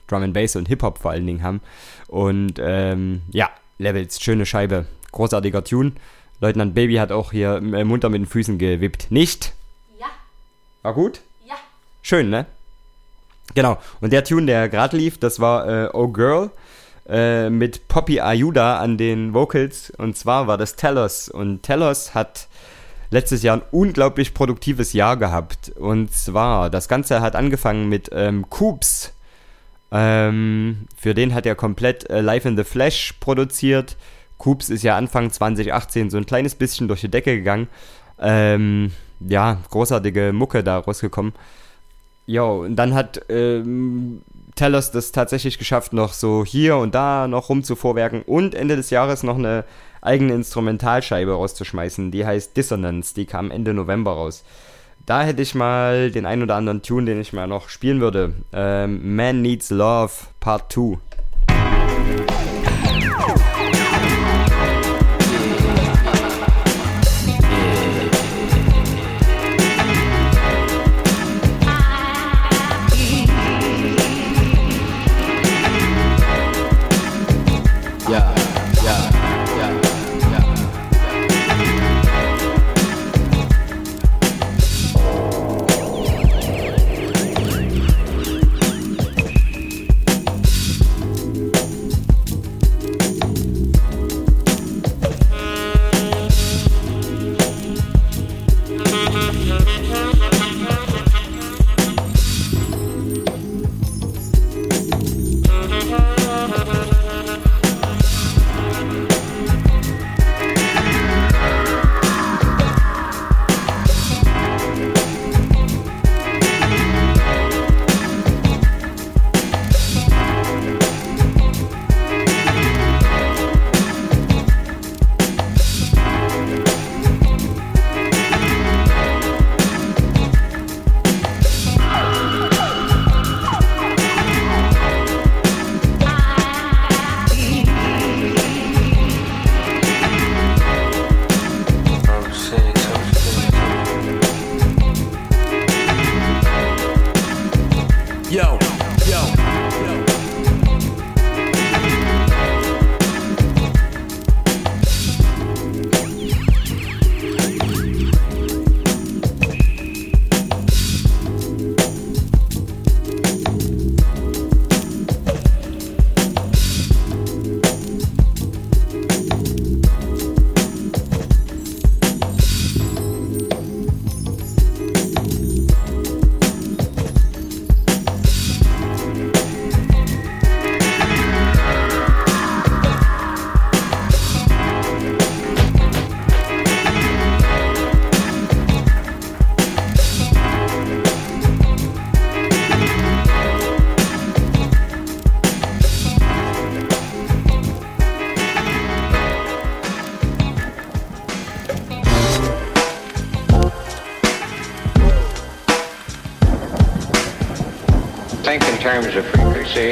Drum 0.07 0.23
and 0.23 0.35
Bass 0.35 0.57
und 0.57 0.69
Hip-Hop 0.69 0.99
vor 0.99 1.11
allen 1.11 1.27
Dingen 1.27 1.43
haben. 1.43 1.61
Und 2.09 2.55
ähm, 2.59 3.23
ja, 3.31 3.51
Levels, 3.79 4.21
schöne 4.21 4.47
Scheibe, 4.47 4.87
großartiger 5.13 5.65
Tune. 5.65 5.93
Leutnant 6.41 6.75
Baby 6.75 6.97
hat 6.97 7.13
auch 7.13 7.33
hier 7.33 7.57
äh, 7.57 7.85
munter 7.85 8.09
mit 8.09 8.21
den 8.21 8.27
Füßen 8.27 8.59
gewippt. 8.59 9.11
Nicht? 9.11 9.53
Ja. 9.99 10.07
War 10.83 10.95
gut? 10.95 11.21
Ja. 11.47 11.55
Schön, 12.03 12.31
ne? 12.31 12.47
Genau. 13.55 13.79
Und 14.01 14.13
der 14.13 14.25
Tune, 14.25 14.47
der 14.47 14.69
gerade 14.69 14.97
lief, 14.97 15.19
das 15.19 15.41
war 15.41 15.69
äh, 15.69 15.91
Oh 15.93 16.09
Girl 16.09 16.51
äh, 17.09 17.51
mit 17.51 17.89
Poppy 17.89 18.21
Ayuda 18.21 18.79
an 18.79 18.99
den 18.99 19.35
Vocals. 19.35 19.91
Und 19.91 20.17
zwar 20.17 20.47
war 20.47 20.59
das 20.59 20.77
Telos. 20.77 21.29
Und 21.29 21.63
Telos 21.63 22.15
hat 22.15 22.49
letztes 23.15 23.45
Jahr 23.45 23.59
ein 23.59 23.63
unglaublich 23.71 24.35
produktives 24.35 24.93
Jahr 24.93 25.17
gehabt. 25.17 25.71
Und 25.77 26.13
zwar, 26.13 26.69
das 26.69 26.89
Ganze 26.89 27.21
hat 27.21 27.37
angefangen 27.37 27.89
mit 27.89 28.11
ähm, 28.13 28.51
Coops. 28.51 29.13
Ähm, 29.93 30.89
für 30.97 31.15
den 31.15 31.33
hat 31.33 31.47
er 31.47 31.55
komplett 31.55 32.11
äh, 32.11 32.21
Live 32.21 32.45
in 32.45 32.57
the 32.57 32.65
Flash 32.65 33.15
produziert. 33.21 33.97
Coops 34.39 34.69
ist 34.69 34.83
ja 34.83 34.97
Anfang 34.97 35.31
2018 35.31 36.11
so 36.11 36.17
ein 36.17 36.27
kleines 36.27 36.57
bisschen 36.57 36.89
durch 36.89 37.03
die 37.03 37.11
Decke 37.11 37.37
gegangen. 37.37 37.69
Ähm, 38.19 38.91
ja, 39.21 39.59
großartige 39.71 40.33
Mucke 40.33 40.65
da 40.65 40.79
rausgekommen. 40.79 41.35
Ja, 42.27 42.43
und 42.43 42.75
dann 42.75 42.95
hat 42.95 43.23
ähm, 43.29 44.23
Telos 44.57 44.91
das 44.91 45.13
tatsächlich 45.13 45.59
geschafft, 45.59 45.93
noch 45.93 46.13
so 46.13 46.45
hier 46.45 46.79
und 46.79 46.97
da 46.97 47.29
noch 47.29 47.49
rumzuvorwerken 47.49 48.23
und 48.23 48.57
Ende 48.57 48.75
des 48.75 48.91
Jahres 48.91 49.23
noch 49.23 49.39
eine 49.39 49.65
eigene 50.05 50.35
Instrumentalscheibe 50.35 51.33
rauszuschmeißen. 51.33 52.11
Die 52.11 52.25
heißt 52.27 52.57
Dissonance, 52.57 53.15
die 53.15 53.27
kam 53.27 53.51
Ende 53.51 53.75
November 53.75 54.13
raus. 54.13 54.45
Da 55.07 55.23
hätte 55.23 55.43
ich 55.43 55.55
mal 55.55 56.11
den 56.11 56.25
ein 56.25 56.43
oder 56.43 56.55
anderen 56.57 56.83
Tune, 56.83 57.07
den 57.07 57.21
ich 57.21 57.33
mal 57.33 57.47
noch 57.47 57.69
spielen 57.69 58.01
würde. 58.01 58.35
Ähm, 58.53 59.17
Man 59.17 59.43
Needs 59.43 59.71
Love 59.71 60.13
Part 60.41 60.73
2. 60.73 60.99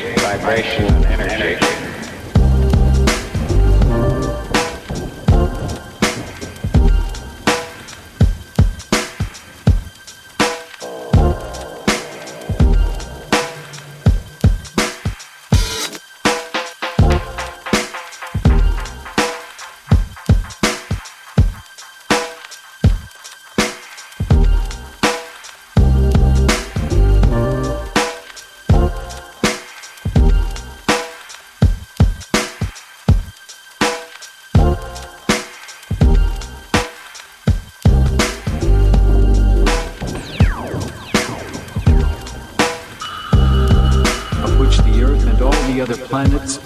Vibration, 0.01 0.86
and 0.86 1.20
energy. 1.20 1.62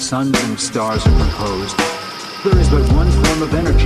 Suns, 0.06 0.40
and 0.44 0.60
stars 0.60 1.04
are 1.04 1.18
composed, 1.18 1.76
there 2.44 2.56
is 2.60 2.70
but 2.70 2.80
one 2.92 3.10
form 3.10 3.42
of 3.42 3.52
energy. 3.54 3.85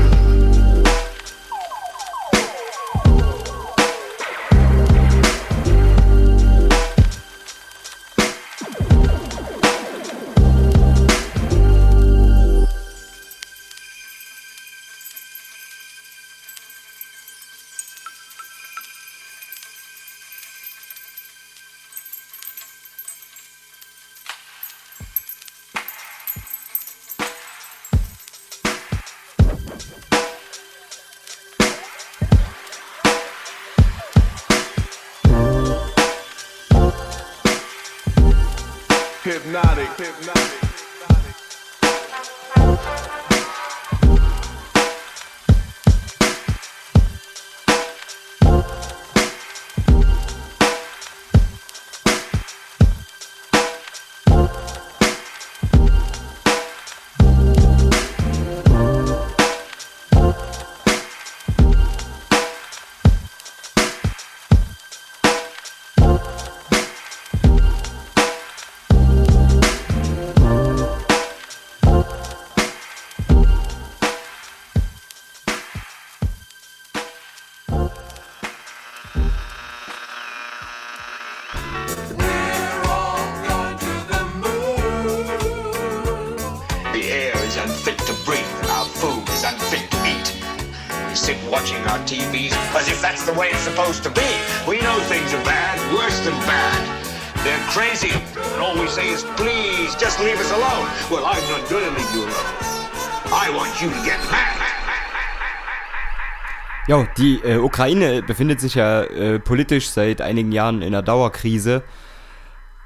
Hypnotic. 39.43 39.88
Hypnotic. 39.97 40.70
Ja, 106.91 107.07
die 107.18 107.38
äh, 107.45 107.59
Ukraine 107.59 108.20
befindet 108.20 108.59
sich 108.59 108.74
ja 108.74 109.05
äh, 109.05 109.38
politisch 109.38 109.91
seit 109.91 110.20
einigen 110.20 110.51
Jahren 110.51 110.82
in 110.82 110.88
einer 110.88 111.03
Dauerkrise. 111.03 111.84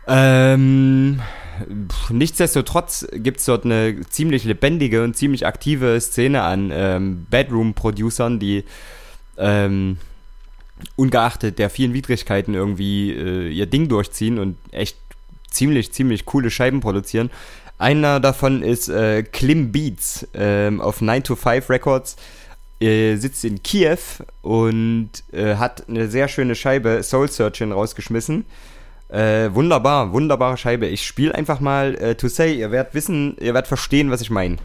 Ähm, 0.07 1.22
nichtsdestotrotz 2.11 3.07
gibt 3.14 3.40
es 3.40 3.46
dort 3.46 3.64
eine 3.64 3.98
ziemlich 4.11 4.44
lebendige 4.44 5.02
und 5.05 5.16
ziemlich 5.16 5.46
aktive 5.46 5.98
Szene 6.02 6.42
an 6.42 6.70
ähm, 6.70 7.26
Bedroom-Producern, 7.30 8.38
die 8.38 8.64
ähm, 9.38 9.96
ungeachtet 10.96 11.59
der 11.59 11.70
vielen 11.70 11.94
Widrigkeiten 11.94 12.52
irgendwie 12.52 13.11
äh, 13.11 13.48
ihr 13.48 13.64
Ding 13.64 13.88
durchziehen 13.88 14.38
und 14.38 14.59
echt 14.70 14.98
ziemlich, 15.48 15.92
ziemlich 15.92 16.26
coole 16.26 16.50
Scheiben 16.50 16.80
produzieren. 16.80 17.30
Einer 17.78 18.20
davon 18.20 18.62
ist 18.62 18.90
äh, 18.90 19.22
Klim 19.22 19.72
Beats 19.72 20.28
ähm, 20.34 20.82
auf 20.82 21.00
9 21.00 21.22
to 21.24 21.36
5 21.36 21.70
Records. 21.70 22.16
Äh, 22.85 23.16
sitzt 23.16 23.47
in 23.47 23.62
Kiew 23.62 23.97
und 24.43 25.09
äh, 25.32 25.55
hat 25.57 25.89
eine 25.89 26.09
sehr 26.09 26.28
schöne 26.28 26.55
Scheibe 26.55 27.03
Soul 27.03 27.30
Searching 27.30 27.72
rausgeschmissen. 27.72 28.45
Äh, 29.09 29.55
wunderbar, 29.55 30.12
wunderbare 30.12 30.59
Scheibe. 30.59 30.87
Ich 30.87 31.07
spiele 31.07 31.35
einfach 31.35 31.61
mal 31.61 31.95
äh, 31.95 32.14
To 32.14 32.28
Say. 32.28 32.53
Ihr 32.55 32.70
werdet 32.70 32.93
wissen, 32.95 33.37
ihr 33.41 33.55
werdet 33.55 33.68
verstehen, 33.68 34.11
was 34.11 34.20
ich 34.20 34.28
meine. 34.28 34.57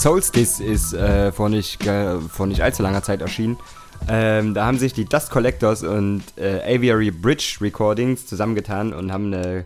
Solstice 0.00 0.62
ist 0.62 0.94
äh, 0.94 1.32
vor, 1.32 1.48
nicht, 1.48 1.82
vor 1.82 2.46
nicht 2.46 2.62
allzu 2.62 2.84
langer 2.84 3.02
Zeit 3.02 3.20
erschienen. 3.20 3.58
Ähm, 4.08 4.54
da 4.54 4.64
haben 4.64 4.78
sich 4.78 4.92
die 4.92 5.04
Dust 5.04 5.30
Collectors 5.30 5.82
und 5.82 6.22
äh, 6.36 6.60
Aviary 6.76 7.10
Bridge 7.10 7.56
Recordings 7.60 8.24
zusammengetan 8.26 8.92
und 8.92 9.12
haben 9.12 9.34
eine 9.34 9.64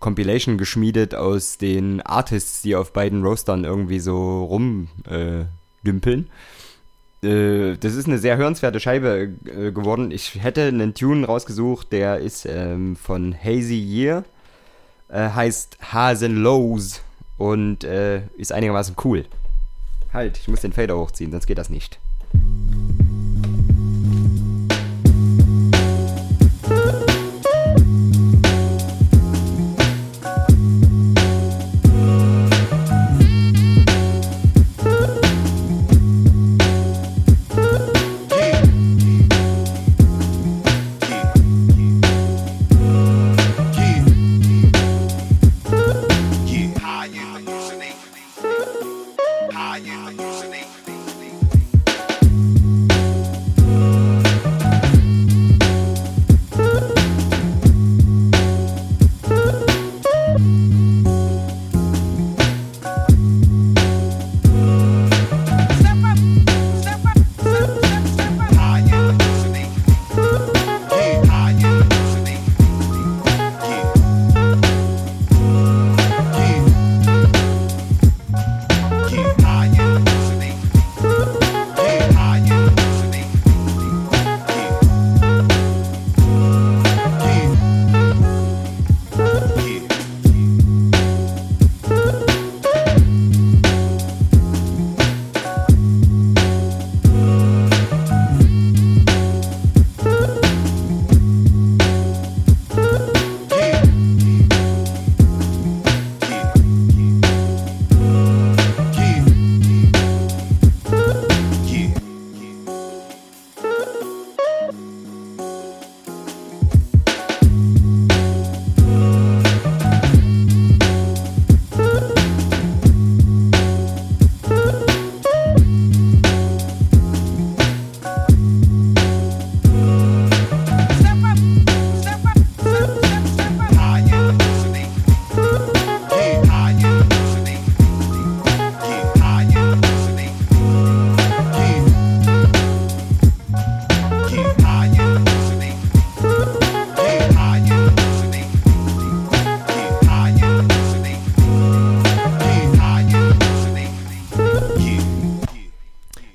Compilation 0.00 0.58
geschmiedet 0.58 1.14
aus 1.14 1.56
den 1.56 2.00
Artists, 2.02 2.62
die 2.62 2.74
auf 2.74 2.92
beiden 2.92 3.22
Roastern 3.22 3.62
irgendwie 3.62 4.00
so 4.00 4.44
rumdümpeln. 4.44 6.26
Äh. 7.22 7.28
Äh, 7.28 7.76
das 7.76 7.94
ist 7.94 8.08
eine 8.08 8.18
sehr 8.18 8.36
hörenswerte 8.38 8.80
Scheibe 8.80 9.30
äh, 9.44 9.70
geworden. 9.70 10.10
Ich 10.10 10.42
hätte 10.42 10.62
einen 10.62 10.94
Tune 10.94 11.24
rausgesucht, 11.24 11.92
der 11.92 12.18
ist 12.18 12.44
ähm, 12.44 12.96
von 12.96 13.36
Hazy 13.40 13.78
Year, 13.78 14.24
äh, 15.10 15.28
heißt 15.28 15.78
Hasen 15.92 16.42
Lows 16.42 17.02
und 17.38 17.84
äh, 17.84 18.22
ist 18.36 18.52
einigermaßen 18.52 18.96
cool. 19.04 19.26
Halt, 20.12 20.38
ich 20.38 20.48
muss 20.48 20.60
den 20.60 20.72
Fader 20.72 20.96
hochziehen, 20.96 21.30
sonst 21.30 21.46
geht 21.46 21.58
das 21.58 21.70
nicht. 21.70 21.98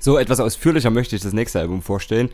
So 0.06 0.18
etwas 0.18 0.38
ausführlicher 0.38 0.90
möchte 0.90 1.16
ich 1.16 1.22
das 1.22 1.32
nächste 1.32 1.58
Album 1.58 1.82
vorstellen. 1.82 2.30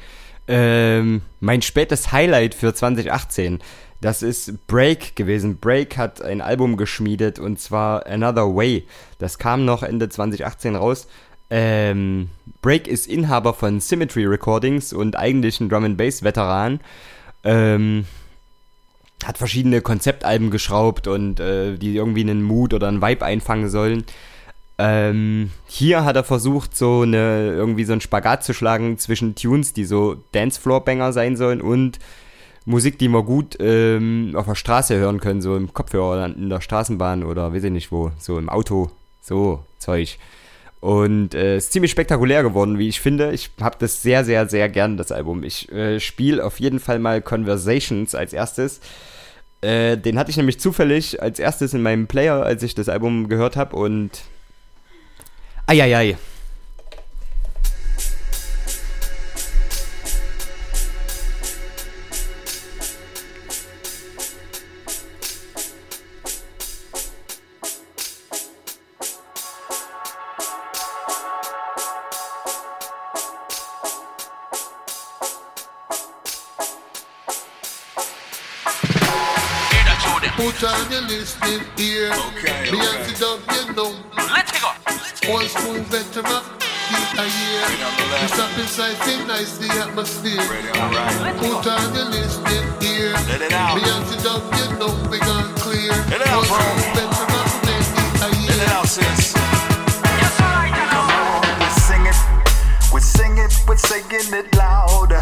Ähm, 0.46 1.22
mein 1.40 1.62
spätes 1.62 2.12
Highlight 2.12 2.54
für 2.54 2.74
2018, 2.74 3.60
das 4.02 4.22
ist 4.22 4.66
Break 4.66 5.16
gewesen. 5.16 5.56
Break 5.56 5.96
hat 5.96 6.20
ein 6.20 6.42
Album 6.42 6.76
geschmiedet 6.76 7.38
und 7.38 7.58
zwar 7.58 8.06
Another 8.06 8.54
Way. 8.54 8.86
Das 9.18 9.38
kam 9.38 9.64
noch 9.64 9.82
Ende 9.82 10.10
2018 10.10 10.76
raus. 10.76 11.06
Ähm, 11.48 12.28
Break 12.60 12.88
ist 12.88 13.06
Inhaber 13.06 13.54
von 13.54 13.80
Symmetry 13.80 14.26
Recordings 14.26 14.92
und 14.92 15.16
eigentlich 15.16 15.58
ein 15.58 15.70
Drum 15.70 15.84
and 15.84 15.96
Bass 15.96 16.22
Veteran. 16.22 16.78
Ähm, 17.42 18.04
hat 19.24 19.38
verschiedene 19.38 19.80
Konzeptalben 19.80 20.50
geschraubt 20.50 21.06
und 21.06 21.40
äh, 21.40 21.78
die 21.78 21.96
irgendwie 21.96 22.20
einen 22.20 22.42
Mood 22.42 22.74
oder 22.74 22.88
einen 22.88 23.00
Vibe 23.00 23.24
einfangen 23.24 23.70
sollen. 23.70 24.04
Ähm, 24.84 25.52
hier 25.68 26.04
hat 26.04 26.16
er 26.16 26.24
versucht, 26.24 26.76
so 26.76 27.02
eine, 27.02 27.52
irgendwie 27.52 27.84
so 27.84 27.92
einen 27.92 28.00
Spagat 28.00 28.42
zu 28.42 28.52
schlagen 28.52 28.98
zwischen 28.98 29.36
Tunes, 29.36 29.72
die 29.72 29.84
so 29.84 30.16
Dancefloor-Banger 30.32 31.12
sein 31.12 31.36
sollen 31.36 31.60
und 31.60 32.00
Musik, 32.64 32.98
die 32.98 33.06
wir 33.06 33.22
gut 33.22 33.56
ähm, 33.60 34.32
auf 34.34 34.46
der 34.46 34.56
Straße 34.56 34.96
hören 34.96 35.20
können, 35.20 35.40
so 35.40 35.56
im 35.56 35.72
Kopfhörer 35.72 36.14
oder 36.14 36.26
in 36.26 36.48
der 36.48 36.60
Straßenbahn 36.60 37.22
oder 37.22 37.54
weiß 37.54 37.62
ich 37.62 37.70
nicht 37.70 37.92
wo, 37.92 38.10
so 38.18 38.38
im 38.38 38.48
Auto, 38.48 38.90
so 39.20 39.60
Zeug. 39.78 40.18
Und 40.80 41.36
äh, 41.36 41.58
ist 41.58 41.72
ziemlich 41.72 41.92
spektakulär 41.92 42.42
geworden, 42.42 42.76
wie 42.76 42.88
ich 42.88 43.00
finde. 43.00 43.30
Ich 43.30 43.50
habe 43.60 43.76
das 43.78 44.02
sehr, 44.02 44.24
sehr, 44.24 44.48
sehr 44.48 44.68
gern, 44.68 44.96
das 44.96 45.12
Album. 45.12 45.44
Ich 45.44 45.70
äh, 45.70 46.00
spiele 46.00 46.44
auf 46.44 46.58
jeden 46.58 46.80
Fall 46.80 46.98
mal 46.98 47.22
Conversations 47.22 48.16
als 48.16 48.32
erstes. 48.32 48.80
Äh, 49.60 49.96
den 49.96 50.18
hatte 50.18 50.32
ich 50.32 50.36
nämlich 50.36 50.58
zufällig 50.58 51.22
als 51.22 51.38
erstes 51.38 51.72
in 51.72 51.82
meinem 51.82 52.08
Player, 52.08 52.42
als 52.42 52.64
ich 52.64 52.74
das 52.74 52.88
Album 52.88 53.28
gehört 53.28 53.54
habe 53.54 53.76
und 53.76 54.22
Eieiei. 55.66 56.16
Stop 88.94 89.08
inside, 89.08 89.26
nice, 89.28 89.58
the 89.58 89.68
atmosphere. 89.80 90.40
Put 91.38 91.66
on 91.66 91.94
your 91.94 92.04
listening 92.06 92.66
ear. 92.82 93.12
Let 93.28 93.42
it 93.42 93.52
out. 93.52 93.78
Beyonce 93.78 94.22
dub, 94.22 94.42
you 94.54 94.78
know, 94.78 95.10
we 95.10 95.18
gone 95.20 95.54
clear. 95.56 95.92
Let 96.10 96.20
it 96.20 96.26
out, 96.28 96.38
Old 96.38 96.48
bro. 96.48 96.58
school 96.58 96.92
veteran, 96.94 97.46
keep 97.64 98.22
a 98.22 98.28
year. 98.40 98.50
Let 98.50 98.60
it 98.62 98.72
out, 98.72 98.86
sis. 98.86 99.32
Come 99.32 100.90
on, 100.92 101.58
we 101.60 101.68
sing 101.80 102.06
it. 102.06 102.16
We 102.92 103.00
sing 103.00 103.38
it, 103.38 103.52
we're 103.66 103.76
singing 103.76 104.32
it 104.34 104.56
louder. 104.56 105.20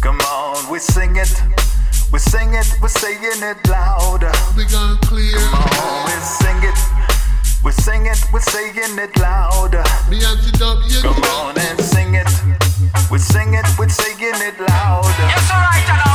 Come 0.00 0.20
on, 0.20 0.70
we 0.70 0.78
sing 0.78 1.16
it. 1.16 1.32
We 2.12 2.18
sing 2.18 2.52
it, 2.54 2.68
we're 2.82 2.88
saying 2.88 3.20
it 3.22 3.68
louder. 3.68 4.32
We 4.56 4.66
gone 4.66 4.98
clear. 4.98 5.38
Come 5.38 5.54
on, 5.54 6.04
we 6.06 6.12
sing 6.20 6.62
it. 6.62 7.11
We're 7.62 7.70
singing, 7.70 8.14
we're 8.32 8.40
saying 8.40 8.74
it 8.76 9.16
louder. 9.18 9.84
Beyonce 10.10 10.58
W. 10.58 11.00
Come 11.00 11.22
on 11.22 11.56
and 11.58 11.80
sing 11.80 12.14
it. 12.14 12.26
We're 13.08 13.18
singing, 13.18 13.62
we're 13.78 13.88
saying 13.88 14.18
it 14.20 14.58
louder. 14.58 15.08
Yes, 15.08 15.50
all 15.50 15.60
right, 15.60 15.84
hello. 15.86 16.12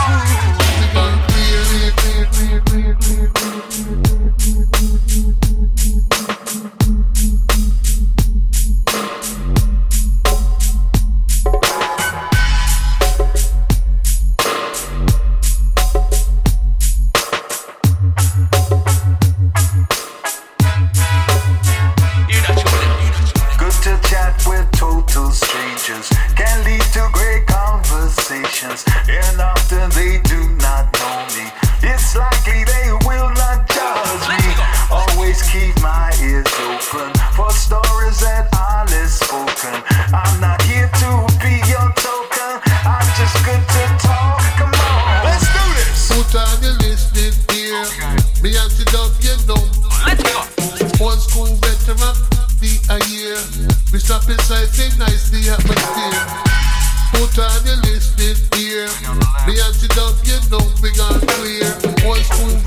actions, 28.57 28.83
and 29.09 29.41
often 29.41 29.89
they 29.91 30.19
do 30.21 30.49
not 30.57 30.91
know 30.99 31.25
me. 31.35 31.45
It's 31.83 32.15
likely 32.15 32.63
they 32.63 32.89
will 33.05 33.29
not 33.29 33.67
judge 33.69 34.23
me. 34.29 34.53
Always 34.89 35.41
keep 35.49 35.75
my 35.81 36.11
ears 36.21 36.47
open 36.65 37.13
for 37.35 37.51
stories 37.51 38.19
that 38.21 38.49
are 38.57 38.85
less 38.85 39.19
spoken. 39.19 39.77
I'm 40.13 40.41
not 40.41 40.61
here 40.63 40.89
to 40.89 41.09
be 41.41 41.61
your 41.69 41.87
token. 42.01 42.61
I'm 42.85 43.07
just 43.17 43.37
good 43.45 43.61
to 43.61 43.83
talk. 44.01 44.41
Come 44.57 44.73
on, 44.73 45.25
let's 45.25 45.45
do 45.45 45.63
this. 45.77 46.09
Who 46.09 46.23
time 46.33 46.57
you 46.63 46.73
listening, 46.81 47.37
dear? 47.47 47.83
Me 48.41 48.57
and 48.57 48.71
the 48.73 48.85
dub, 48.89 49.13
you 49.21 49.37
know. 49.45 49.61
Let's 50.05 50.23
go. 50.23 51.03
One 51.03 51.19
school 51.19 51.53
veteran, 51.61 52.15
be 52.59 52.79
a 52.89 52.97
year. 53.05 53.37
We 53.93 53.99
stop 53.99 54.27
inside, 54.29 54.69
say 54.73 54.89
nicely 54.97 55.49
atmosphere 55.49 56.46
time 57.37 57.67
you 57.67 57.75
listed 57.85 58.37
here. 58.57 58.89
The 59.45 59.61
antidote 59.61 60.17
you 60.25 60.41
know 60.49 60.65
we 60.81 60.89
got 60.97 61.21
clear. 61.37 61.69
One 62.01 62.17
school 62.25 62.66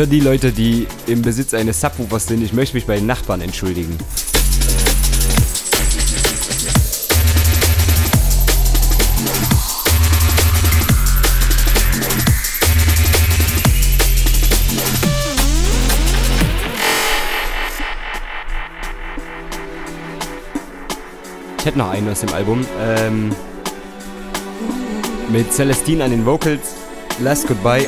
für 0.00 0.06
die 0.06 0.20
Leute, 0.20 0.50
die 0.50 0.86
im 1.08 1.20
Besitz 1.20 1.52
eines 1.52 1.78
Subwoofers 1.78 2.26
sind, 2.26 2.42
ich 2.42 2.54
möchte 2.54 2.74
mich 2.74 2.86
bei 2.86 2.96
den 2.96 3.04
Nachbarn 3.04 3.42
entschuldigen. 3.42 3.98
Ich 21.58 21.66
hätte 21.66 21.76
noch 21.76 21.90
einen 21.90 22.08
aus 22.08 22.20
dem 22.20 22.32
Album. 22.32 22.66
Ähm, 22.80 23.36
mit 25.28 25.52
Celestine 25.52 26.04
an 26.04 26.10
den 26.10 26.24
Vocals. 26.24 26.74
Last 27.18 27.46
Goodbye. 27.46 27.86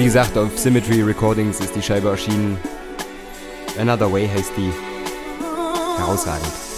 Wie 0.00 0.06
gesagt, 0.06 0.38
auf 0.38 0.58
Symmetry 0.58 1.02
Recordings 1.02 1.60
ist 1.60 1.76
die 1.76 1.82
Scheibe 1.82 2.08
erschienen. 2.08 2.56
Another 3.78 4.10
Way 4.10 4.26
heißt 4.28 4.52
die. 4.56 4.72
Herausragend. 5.98 6.69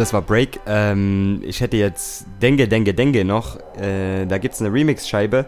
Das 0.00 0.12
war 0.12 0.22
Break. 0.22 0.60
Ähm, 0.66 1.42
ich 1.44 1.60
hätte 1.60 1.76
jetzt 1.76 2.24
Dengue, 2.40 2.66
Dengue, 2.66 2.94
Dengue 2.94 3.24
noch. 3.24 3.56
Äh, 3.78 4.26
da 4.26 4.38
gibt 4.38 4.54
es 4.54 4.60
eine 4.60 4.72
Remix-Scheibe. 4.72 5.44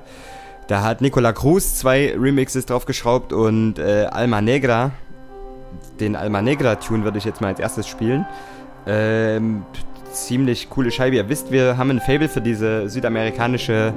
Da 0.68 0.82
hat 0.82 1.00
Nicola 1.00 1.32
Cruz 1.32 1.76
zwei 1.76 2.14
Remixes 2.16 2.66
draufgeschraubt 2.66 3.32
und 3.32 3.78
äh, 3.78 4.06
Alma 4.10 4.40
Negra. 4.40 4.92
Den 5.98 6.16
Alma 6.16 6.42
Negra-Tune 6.42 7.02
würde 7.02 7.18
ich 7.18 7.24
jetzt 7.24 7.40
mal 7.40 7.48
als 7.48 7.60
erstes 7.60 7.88
spielen. 7.88 8.26
Ähm, 8.86 9.64
ziemlich 10.12 10.68
coole 10.68 10.90
Scheibe. 10.90 11.16
Ihr 11.16 11.28
wisst, 11.28 11.50
wir 11.50 11.78
haben 11.78 11.90
ein 11.90 12.00
Fable 12.00 12.28
für 12.28 12.40
diese 12.40 12.88
südamerikanische. 12.88 13.94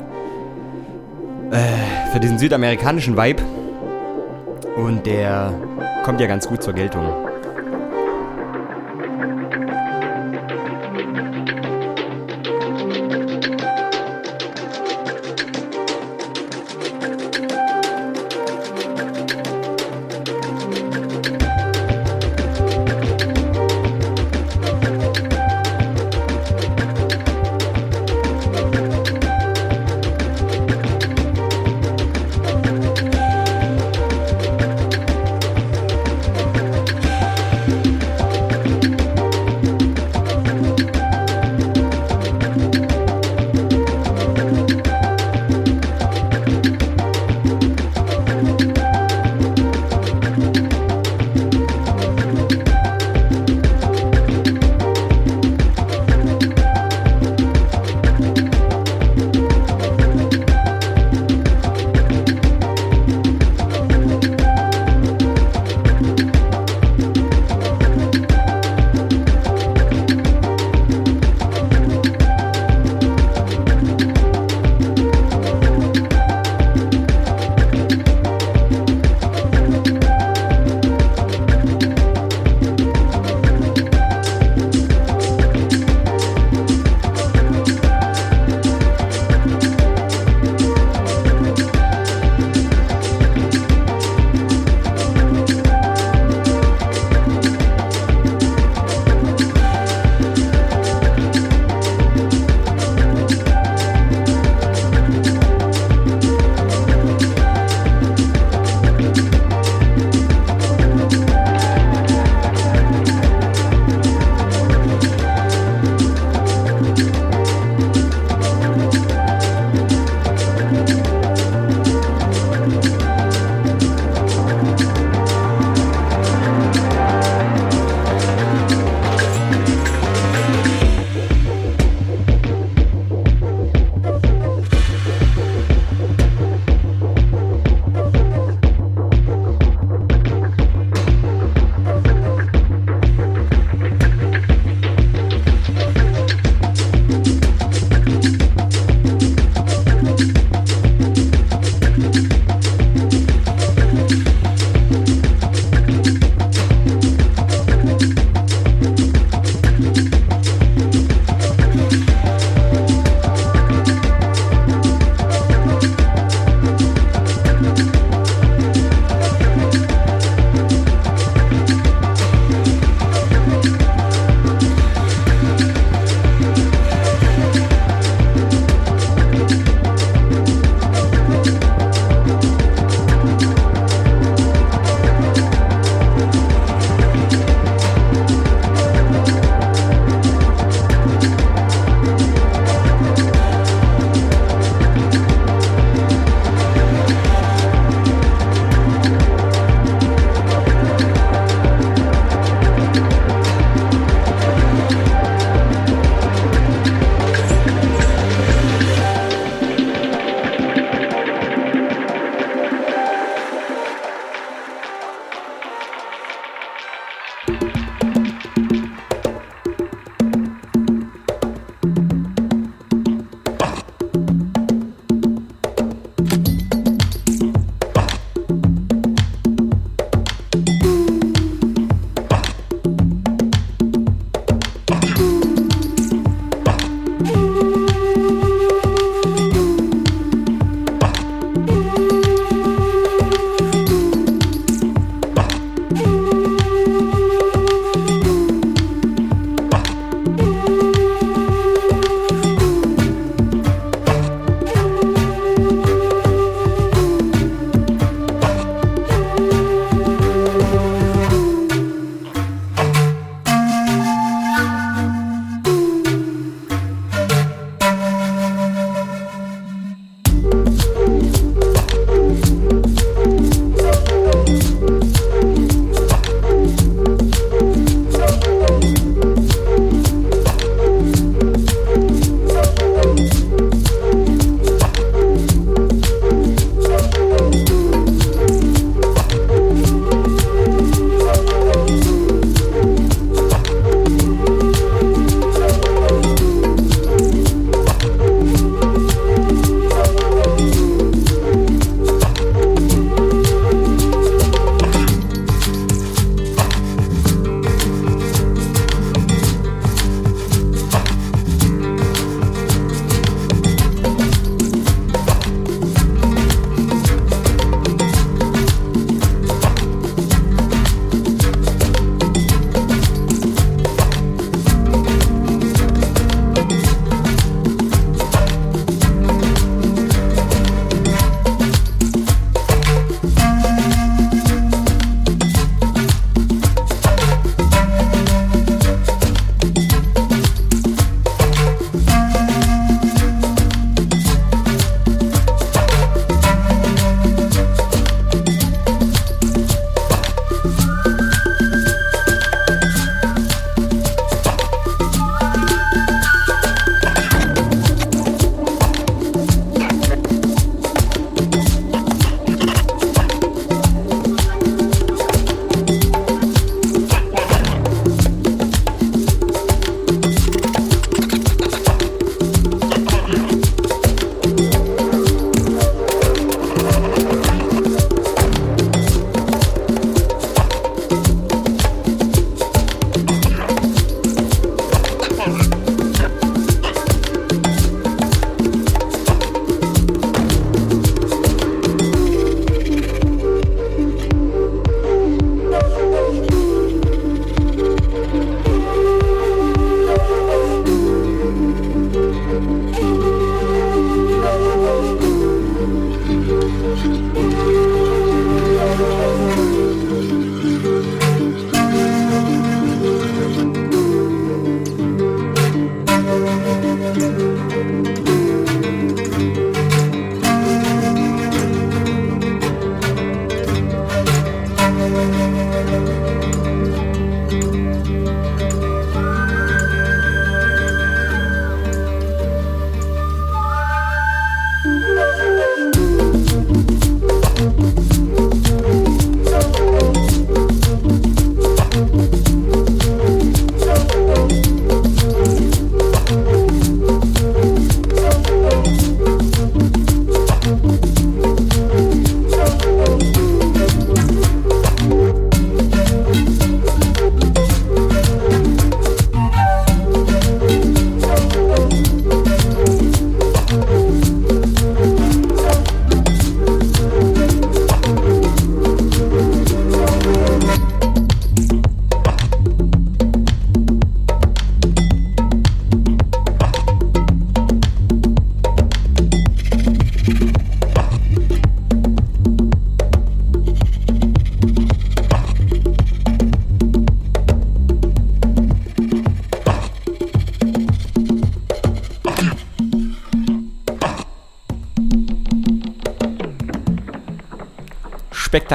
Äh, 1.51 2.11
für 2.11 2.19
diesen 2.19 2.39
südamerikanischen 2.39 3.17
Vibe. 3.17 3.43
Und 4.77 5.05
der 5.05 5.53
kommt 6.03 6.19
ja 6.19 6.27
ganz 6.27 6.47
gut 6.47 6.63
zur 6.63 6.73
Geltung. 6.73 7.34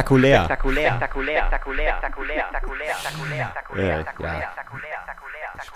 Spektakulär. 0.01 0.45
Spektakulär. 0.45 0.97
Spektakulär. 0.97 1.47
Spektakulär. 1.47 1.97
Spektakulär. 3.47 4.49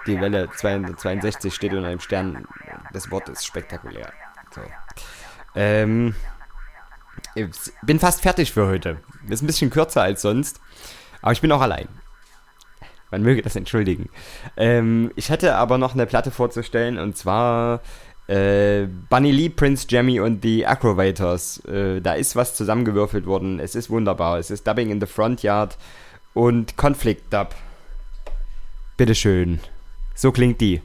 Die 0.06 0.20
Welle 0.20 0.50
262 0.50 1.54
steht 1.54 1.72
unter 1.72 1.88
einem 1.88 2.00
Stern. 2.00 2.46
Das 2.92 3.10
Wort 3.10 3.28
ist 3.28 3.44
spektakulär. 3.44 4.12
So. 4.50 4.60
Ähm, 5.54 6.14
ich 7.34 7.46
bin 7.82 7.98
fast 7.98 8.22
fertig 8.22 8.52
für 8.52 8.66
heute. 8.66 8.98
Ist 9.28 9.42
ein 9.42 9.46
bisschen 9.46 9.70
kürzer 9.70 10.02
als 10.02 10.22
sonst. 10.22 10.60
Aber 11.22 11.32
ich 11.32 11.40
bin 11.40 11.52
auch 11.52 11.60
allein. 11.60 11.88
Man 13.10 13.22
möge 13.22 13.42
das 13.42 13.56
entschuldigen. 13.56 14.08
Ähm, 14.56 15.12
ich 15.16 15.30
hätte 15.30 15.54
aber 15.56 15.78
noch 15.78 15.94
eine 15.94 16.06
Platte 16.06 16.30
vorzustellen 16.30 16.98
und 16.98 17.16
zwar 17.16 17.80
äh, 18.26 18.86
Bunny 19.10 19.30
Lee, 19.30 19.48
Prince 19.48 19.86
Jammy 19.88 20.20
und 20.20 20.42
die 20.42 20.64
Acrobators. 20.66 21.64
Äh, 21.66 22.00
da 22.00 22.14
ist 22.14 22.36
was 22.36 22.54
zusammengewürfelt 22.54 23.26
worden. 23.26 23.60
Es 23.60 23.74
ist 23.74 23.90
wunderbar. 23.90 24.38
Es 24.38 24.50
ist 24.50 24.66
Dubbing 24.66 24.90
in 24.90 25.00
the 25.00 25.06
Front 25.06 25.42
Yard 25.42 25.76
und 26.32 26.76
Conflict 26.76 27.32
Dub. 27.32 27.54
Bitteschön. 28.96 29.60
So 30.14 30.32
klingt 30.32 30.60
die. 30.60 30.80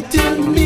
fighting 0.00 0.57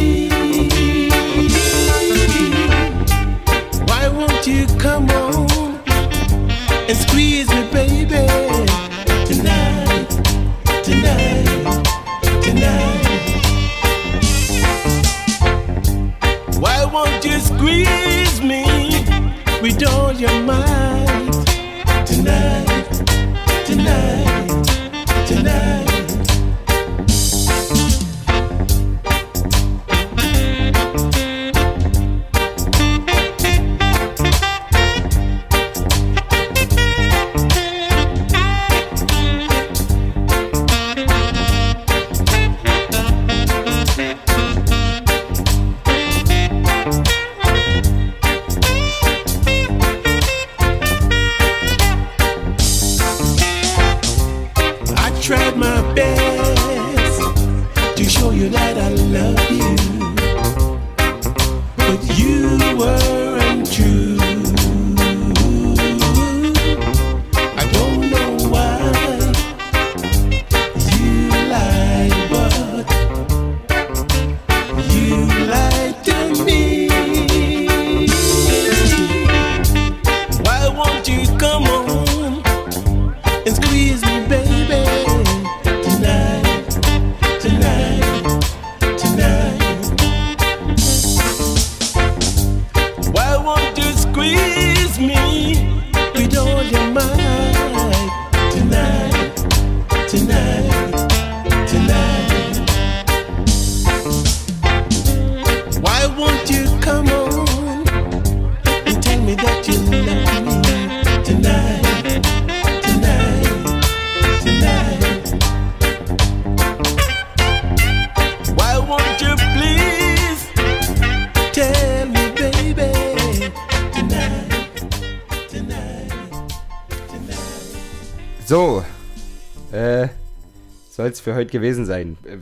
für 131.22 131.34
heute 131.34 131.50
gewesen 131.50 131.86
sein. 131.86 132.18
Äh, 132.24 132.36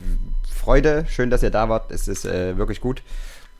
Freude, 0.53 1.05
schön, 1.07 1.29
dass 1.29 1.43
ihr 1.43 1.49
da 1.49 1.69
wart. 1.69 1.91
Es 1.91 2.07
ist 2.07 2.25
äh, 2.25 2.57
wirklich 2.57 2.81
gut, 2.81 3.01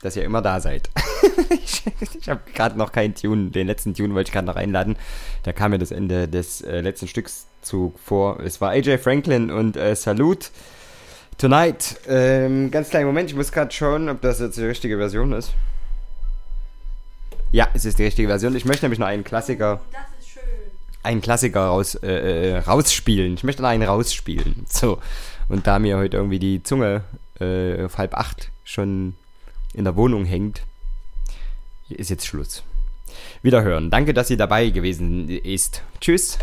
dass 0.02 0.16
ihr 0.16 0.24
immer 0.24 0.42
da 0.42 0.60
seid. 0.60 0.90
ich 1.50 1.82
ich 2.18 2.28
habe 2.28 2.40
gerade 2.54 2.76
noch 2.76 2.92
keinen 2.92 3.14
Tune, 3.14 3.50
den 3.50 3.66
letzten 3.66 3.94
Tune 3.94 4.14
wollte 4.14 4.28
ich 4.28 4.32
gerade 4.32 4.46
noch 4.46 4.56
einladen. 4.56 4.96
Da 5.44 5.52
kam 5.52 5.70
mir 5.70 5.78
das 5.78 5.90
Ende 5.90 6.28
des 6.28 6.60
äh, 6.60 6.80
letzten 6.80 7.08
Stücks 7.08 7.46
zu 7.62 7.94
vor. 8.04 8.40
Es 8.40 8.60
war 8.60 8.70
AJ 8.70 8.98
Franklin 8.98 9.50
und 9.50 9.76
äh, 9.76 9.94
Salute 9.96 10.48
Tonight. 11.38 11.96
Ähm, 12.08 12.70
ganz 12.70 12.90
kleinen 12.90 13.06
Moment, 13.06 13.30
ich 13.30 13.36
muss 13.36 13.52
gerade 13.52 13.72
schauen, 13.72 14.08
ob 14.08 14.20
das 14.20 14.40
jetzt 14.40 14.58
die 14.58 14.64
richtige 14.64 14.98
Version 14.98 15.32
ist. 15.32 15.52
Ja, 17.50 17.68
es 17.74 17.84
ist 17.84 17.98
die 17.98 18.04
richtige 18.04 18.28
Version. 18.28 18.54
Ich 18.56 18.64
möchte 18.64 18.84
nämlich 18.84 18.98
noch 18.98 19.06
einen 19.06 19.24
Klassiker 19.24 19.80
einen 21.02 21.20
Klassiker 21.20 21.66
raus, 21.66 21.96
äh, 21.96 22.50
äh, 22.50 22.58
rausspielen. 22.58 23.34
Ich 23.34 23.44
möchte 23.44 23.62
noch 23.62 23.68
einen 23.68 23.82
rausspielen. 23.82 24.61
So. 24.82 24.98
Und 25.48 25.68
da 25.68 25.78
mir 25.78 25.96
heute 25.96 26.16
irgendwie 26.16 26.40
die 26.40 26.64
Zunge 26.64 27.04
äh, 27.40 27.84
auf 27.84 27.98
halb 27.98 28.14
acht 28.14 28.50
schon 28.64 29.14
in 29.74 29.84
der 29.84 29.94
Wohnung 29.94 30.24
hängt, 30.24 30.62
ist 31.88 32.10
jetzt 32.10 32.26
Schluss. 32.26 32.64
Wiederhören. 33.42 33.88
Danke, 33.88 34.12
dass 34.12 34.28
ihr 34.28 34.36
dabei 34.36 34.70
gewesen 34.70 35.28
ist. 35.28 35.82
Tschüss. 36.00 36.36